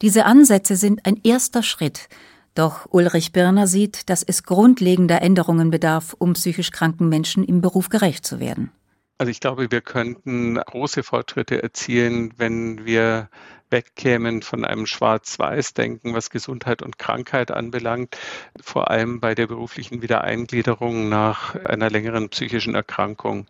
Diese 0.00 0.24
Ansätze 0.24 0.76
sind 0.76 1.04
ein 1.06 1.20
erster 1.24 1.64
Schritt, 1.64 2.08
doch 2.54 2.86
Ulrich 2.90 3.32
Birner 3.32 3.66
sieht, 3.66 4.08
dass 4.10 4.22
es 4.22 4.44
grundlegender 4.44 5.22
Änderungen 5.22 5.70
bedarf, 5.70 6.14
um 6.18 6.32
psychisch 6.32 6.70
kranken 6.70 7.08
Menschen 7.08 7.44
im 7.44 7.60
Beruf 7.60 7.88
gerecht 7.88 8.24
zu 8.24 8.40
werden. 8.40 8.70
Also 9.18 9.30
ich 9.30 9.40
glaube, 9.40 9.72
wir 9.72 9.80
könnten 9.80 10.54
große 10.54 11.02
Fortschritte 11.02 11.60
erzielen, 11.60 12.32
wenn 12.36 12.86
wir 12.86 13.28
wegkämen 13.70 14.42
von 14.42 14.64
einem 14.64 14.86
Schwarz-Weiß-Denken, 14.86 16.14
was 16.14 16.30
Gesundheit 16.30 16.82
und 16.82 16.98
Krankheit 16.98 17.50
anbelangt, 17.50 18.16
vor 18.60 18.90
allem 18.90 19.20
bei 19.20 19.34
der 19.34 19.46
beruflichen 19.46 20.02
Wiedereingliederung 20.02 21.08
nach 21.08 21.54
einer 21.54 21.90
längeren 21.90 22.28
psychischen 22.28 22.74
Erkrankung. 22.74 23.46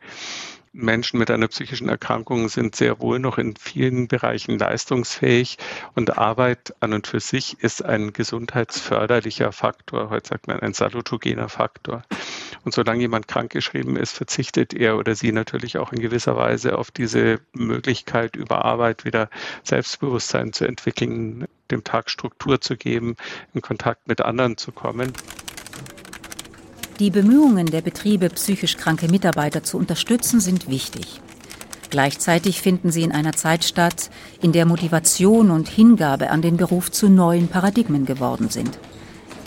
Menschen 0.73 1.19
mit 1.19 1.31
einer 1.31 1.49
psychischen 1.49 1.89
Erkrankung 1.89 2.49
sind 2.49 2.77
sehr 2.77 3.01
wohl 3.01 3.19
noch 3.19 3.39
in 3.39 3.57
vielen 3.57 4.07
Bereichen 4.07 4.59
leistungsfähig 4.59 5.59
und 5.95 6.19
Arbeit 6.19 6.75
an 6.81 6.93
und 6.93 7.07
für 7.07 7.21
sich 7.21 7.59
ist 7.61 7.85
ein 7.85 8.13
gesundheitsförderlicher 8.13 9.53
Faktor. 9.53 10.11
Heute 10.11 10.29
sagt 10.29 10.47
man 10.47 10.61
ein 10.61 10.75
salutogener 10.75 11.49
Faktor. 11.49 12.03
Und 12.65 12.75
solange 12.75 13.01
jemand 13.01 13.29
krankgeschrieben 13.29 13.97
ist, 13.97 14.13
verzichtet 14.13 14.75
er 14.75 14.99
oder 14.99 15.15
sie 15.15 15.33
natürlich 15.33 15.79
auch 15.79 15.93
in 15.93 16.01
gewisser 16.01 16.37
Weise 16.37 16.79
auf 16.79 16.91
diese 16.91 17.41
Möglichkeit, 17.53 18.37
über 18.37 18.65
Arbeit 18.65 19.05
wieder 19.05 19.31
Selbstbewusstsein 19.63 20.53
zu 20.53 20.65
entwickeln, 20.67 21.47
dem 21.71 21.85
Tag 21.85 22.11
Struktur 22.11 22.61
zu 22.61 22.77
geben, 22.77 23.17
in 23.55 23.61
Kontakt 23.61 24.09
mit 24.09 24.21
anderen 24.21 24.57
zu 24.57 24.73
kommen. 24.73 25.13
Die 26.99 27.11
Bemühungen 27.11 27.67
der 27.67 27.81
Betriebe, 27.81 28.29
psychisch 28.29 28.77
kranke 28.77 29.09
Mitarbeiter 29.09 29.63
zu 29.63 29.79
unterstützen, 29.79 30.41
sind 30.41 30.69
wichtig. 30.69 31.21
Gleichzeitig 31.91 32.61
finden 32.61 32.91
sie 32.91 33.03
in 33.03 33.13
einer 33.13 33.33
Zeit 33.33 33.65
statt, 33.65 34.11
in 34.43 34.53
der 34.53 34.67
Motivation 34.67 35.51
und 35.51 35.69
Hingabe 35.69 36.31
an 36.31 36.43
den 36.43 36.57
Beruf 36.57 36.91
zu 36.91 37.09
neuen 37.09 37.49
Paradigmen 37.49 38.05
geworden 38.05 38.51
sind. 38.51 38.79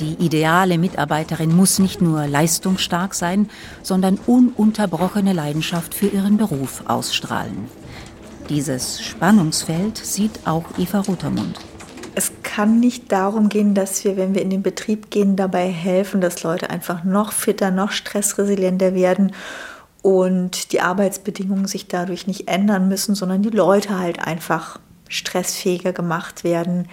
Die 0.01 0.13
ideale 0.13 0.79
Mitarbeiterin 0.79 1.55
muss 1.55 1.77
nicht 1.77 2.01
nur 2.01 2.25
leistungsstark 2.25 3.13
sein, 3.13 3.51
sondern 3.83 4.17
ununterbrochene 4.25 5.31
Leidenschaft 5.31 5.93
für 5.93 6.07
ihren 6.07 6.37
Beruf 6.37 6.83
ausstrahlen. 6.87 7.69
Dieses 8.49 8.99
Spannungsfeld 9.03 9.97
sieht 9.97 10.39
auch 10.45 10.65
Eva 10.79 11.01
Rothermund. 11.01 11.59
Es 12.15 12.31
kann 12.41 12.79
nicht 12.79 13.11
darum 13.11 13.47
gehen, 13.47 13.75
dass 13.75 14.03
wir, 14.03 14.17
wenn 14.17 14.33
wir 14.33 14.41
in 14.41 14.49
den 14.49 14.63
Betrieb 14.63 15.11
gehen, 15.11 15.35
dabei 15.35 15.69
helfen, 15.69 16.19
dass 16.19 16.41
Leute 16.41 16.71
einfach 16.71 17.03
noch 17.03 17.31
fitter, 17.31 17.69
noch 17.69 17.91
stressresilienter 17.91 18.95
werden 18.95 19.33
und 20.01 20.73
die 20.73 20.81
Arbeitsbedingungen 20.81 21.67
sich 21.67 21.87
dadurch 21.87 22.25
nicht 22.25 22.47
ändern 22.47 22.87
müssen, 22.89 23.13
sondern 23.13 23.43
die 23.43 23.49
Leute 23.49 23.99
halt 23.99 24.19
einfach 24.19 24.79
stressfähiger 25.09 25.93
gemacht 25.93 26.43
werden. 26.43 26.87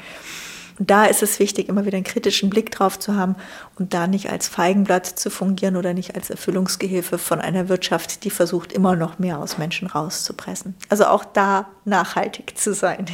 Und 0.78 0.90
da 0.90 1.06
ist 1.06 1.22
es 1.22 1.40
wichtig, 1.40 1.68
immer 1.68 1.84
wieder 1.84 1.96
einen 1.96 2.04
kritischen 2.04 2.50
Blick 2.50 2.70
drauf 2.70 2.98
zu 2.98 3.16
haben 3.16 3.34
und 3.78 3.94
da 3.94 4.06
nicht 4.06 4.30
als 4.30 4.46
Feigenblatt 4.46 5.06
zu 5.06 5.30
fungieren 5.30 5.76
oder 5.76 5.92
nicht 5.92 6.14
als 6.14 6.30
Erfüllungsgehilfe 6.30 7.18
von 7.18 7.40
einer 7.40 7.68
Wirtschaft, 7.68 8.24
die 8.24 8.30
versucht, 8.30 8.72
immer 8.72 8.94
noch 8.94 9.18
mehr 9.18 9.40
aus 9.40 9.58
Menschen 9.58 9.88
rauszupressen. 9.88 10.74
Also 10.88 11.06
auch 11.06 11.24
da 11.24 11.66
nachhaltig 11.84 12.56
zu 12.56 12.74
sein. 12.74 13.06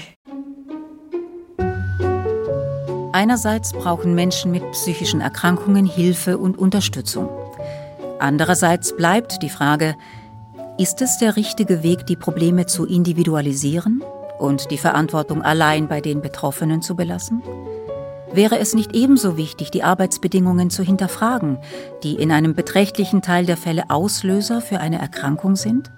Einerseits 3.12 3.72
brauchen 3.72 4.14
Menschen 4.14 4.50
mit 4.50 4.68
psychischen 4.72 5.20
Erkrankungen 5.20 5.86
Hilfe 5.86 6.36
und 6.36 6.58
Unterstützung. 6.58 7.28
Andererseits 8.18 8.96
bleibt 8.96 9.42
die 9.42 9.50
Frage, 9.50 9.94
ist 10.78 11.00
es 11.00 11.18
der 11.18 11.36
richtige 11.36 11.82
Weg, 11.82 12.06
die 12.06 12.16
Probleme 12.16 12.66
zu 12.66 12.84
individualisieren 12.84 14.02
und 14.44 14.70
die 14.70 14.78
Verantwortung 14.78 15.42
allein 15.42 15.88
bei 15.88 16.00
den 16.00 16.20
Betroffenen 16.20 16.82
zu 16.82 16.94
belassen? 16.94 17.42
Wäre 18.32 18.58
es 18.58 18.74
nicht 18.74 18.94
ebenso 18.94 19.36
wichtig, 19.36 19.70
die 19.70 19.84
Arbeitsbedingungen 19.84 20.68
zu 20.68 20.82
hinterfragen, 20.82 21.58
die 22.02 22.16
in 22.16 22.32
einem 22.32 22.54
beträchtlichen 22.54 23.22
Teil 23.22 23.46
der 23.46 23.56
Fälle 23.56 23.84
Auslöser 23.90 24.60
für 24.60 24.80
eine 24.80 24.98
Erkrankung 24.98 25.54
sind? 25.54 25.92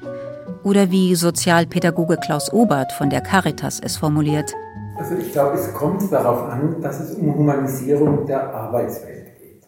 Oder 0.62 0.90
wie 0.90 1.14
Sozialpädagoge 1.14 2.18
Klaus 2.18 2.52
Obert 2.52 2.92
von 2.92 3.08
der 3.08 3.22
Caritas 3.22 3.80
es 3.82 3.96
formuliert. 3.96 4.52
Also 4.98 5.14
ich 5.14 5.32
glaube, 5.32 5.56
es 5.56 5.72
kommt 5.72 6.12
darauf 6.12 6.50
an, 6.50 6.82
dass 6.82 7.00
es 7.00 7.14
um 7.14 7.34
Humanisierung 7.34 8.26
der 8.26 8.52
Arbeitswelt 8.54 9.38
geht. 9.40 9.62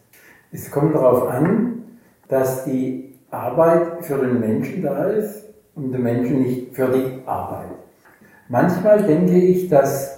Es 0.51 0.69
kommt 0.69 0.93
darauf 0.93 1.27
an, 1.27 1.83
dass 2.27 2.65
die 2.65 3.15
Arbeit 3.31 4.05
für 4.05 4.17
den 4.17 4.39
Menschen 4.39 4.83
da 4.83 5.05
ist 5.05 5.45
und 5.75 5.91
der 5.91 5.99
Menschen 5.99 6.43
nicht 6.43 6.75
für 6.75 6.87
die 6.87 7.23
Arbeit. 7.25 7.78
Manchmal 8.49 9.03
denke 9.03 9.37
ich, 9.37 9.69
dass 9.69 10.17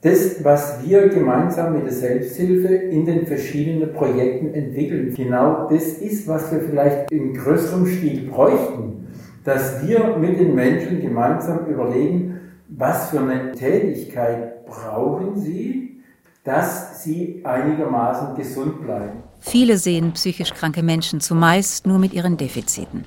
das, 0.00 0.42
was 0.42 0.78
wir 0.82 1.08
gemeinsam 1.08 1.74
mit 1.74 1.84
der 1.84 1.92
Selbsthilfe 1.92 2.74
in 2.74 3.04
den 3.04 3.26
verschiedenen 3.26 3.92
Projekten 3.92 4.54
entwickeln, 4.54 5.12
genau 5.14 5.68
das 5.68 5.84
ist, 5.84 6.26
was 6.26 6.50
wir 6.50 6.60
vielleicht 6.60 7.10
in 7.10 7.34
größerem 7.34 7.86
Stil 7.86 8.30
bräuchten, 8.30 9.08
dass 9.44 9.86
wir 9.86 10.16
mit 10.16 10.40
den 10.40 10.54
Menschen 10.54 11.02
gemeinsam 11.02 11.66
überlegen, 11.66 12.40
was 12.68 13.10
für 13.10 13.20
eine 13.20 13.52
Tätigkeit 13.52 14.64
brauchen 14.64 15.38
sie, 15.38 16.00
dass 16.44 17.04
sie 17.04 17.42
einigermaßen 17.44 18.36
gesund 18.36 18.80
bleiben. 18.82 19.22
Viele 19.40 19.76
sehen 19.76 20.12
psychisch 20.12 20.54
kranke 20.54 20.82
Menschen 20.82 21.20
zumeist 21.20 21.86
nur 21.86 21.98
mit 21.98 22.14
ihren 22.14 22.38
Defiziten. 22.38 23.04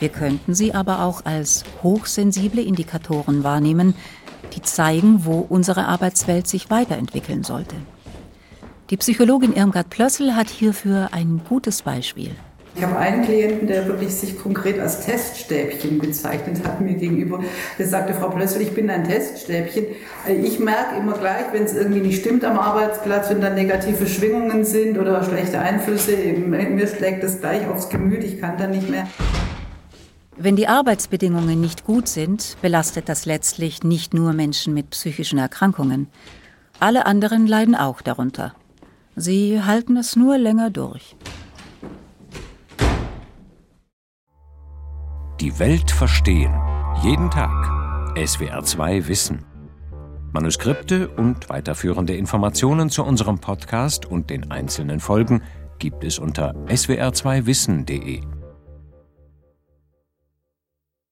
Wir 0.00 0.08
könnten 0.08 0.54
sie 0.54 0.74
aber 0.74 1.02
auch 1.02 1.24
als 1.24 1.64
hochsensible 1.82 2.62
Indikatoren 2.62 3.44
wahrnehmen, 3.44 3.94
die 4.54 4.62
zeigen, 4.62 5.24
wo 5.24 5.38
unsere 5.48 5.86
Arbeitswelt 5.86 6.46
sich 6.46 6.70
weiterentwickeln 6.70 7.42
sollte. 7.42 7.76
Die 8.90 8.96
Psychologin 8.96 9.54
Irmgard 9.54 9.88
Plössl 9.88 10.34
hat 10.34 10.50
hierfür 10.50 11.08
ein 11.12 11.40
gutes 11.48 11.82
Beispiel. 11.82 12.32
Ich 12.76 12.82
habe 12.82 12.98
einen 12.98 13.24
Klienten, 13.24 13.68
der 13.68 13.86
wirklich 13.86 14.12
sich 14.12 14.36
konkret 14.36 14.80
als 14.80 15.06
Teststäbchen 15.06 16.00
bezeichnet 16.00 16.66
hat 16.66 16.80
mir 16.80 16.94
gegenüber. 16.94 17.40
Der 17.78 17.86
sagte, 17.86 18.14
Frau 18.14 18.30
Plössl, 18.30 18.60
ich 18.60 18.72
bin 18.72 18.90
ein 18.90 19.04
Teststäbchen. 19.04 19.86
Ich 20.42 20.58
merke 20.58 20.96
immer 20.96 21.12
gleich, 21.12 21.46
wenn 21.52 21.62
es 21.62 21.74
irgendwie 21.74 22.00
nicht 22.00 22.20
stimmt 22.20 22.44
am 22.44 22.58
Arbeitsplatz, 22.58 23.30
wenn 23.30 23.40
da 23.40 23.50
negative 23.50 24.08
Schwingungen 24.08 24.64
sind 24.64 24.98
oder 24.98 25.22
schlechte 25.22 25.60
Einflüsse, 25.60 26.16
mir 26.16 26.86
schlägt 26.88 27.22
das 27.22 27.40
gleich 27.40 27.66
aufs 27.68 27.88
Gemüt, 27.88 28.24
ich 28.24 28.40
kann 28.40 28.58
da 28.58 28.66
nicht 28.66 28.90
mehr. 28.90 29.06
Wenn 30.36 30.56
die 30.56 30.66
Arbeitsbedingungen 30.66 31.60
nicht 31.60 31.84
gut 31.84 32.08
sind, 32.08 32.56
belastet 32.60 33.08
das 33.08 33.24
letztlich 33.24 33.84
nicht 33.84 34.14
nur 34.14 34.32
Menschen 34.32 34.74
mit 34.74 34.90
psychischen 34.90 35.38
Erkrankungen. 35.38 36.08
Alle 36.80 37.06
anderen 37.06 37.46
leiden 37.46 37.76
auch 37.76 38.02
darunter. 38.02 38.54
Sie 39.14 39.62
halten 39.62 39.96
es 39.96 40.16
nur 40.16 40.36
länger 40.36 40.70
durch. 40.70 41.16
Die 45.40 45.58
Welt 45.58 45.90
verstehen. 45.90 46.52
Jeden 47.02 47.30
Tag. 47.30 47.50
SWR2 48.16 49.06
Wissen. 49.06 49.44
Manuskripte 50.32 51.08
und 51.08 51.48
weiterführende 51.48 52.16
Informationen 52.16 52.90
zu 52.90 53.04
unserem 53.04 53.38
Podcast 53.38 54.06
und 54.06 54.30
den 54.30 54.50
einzelnen 54.50 54.98
Folgen 54.98 55.42
gibt 55.78 56.02
es 56.02 56.18
unter 56.18 56.54
swr2wissen.de. 56.66 58.33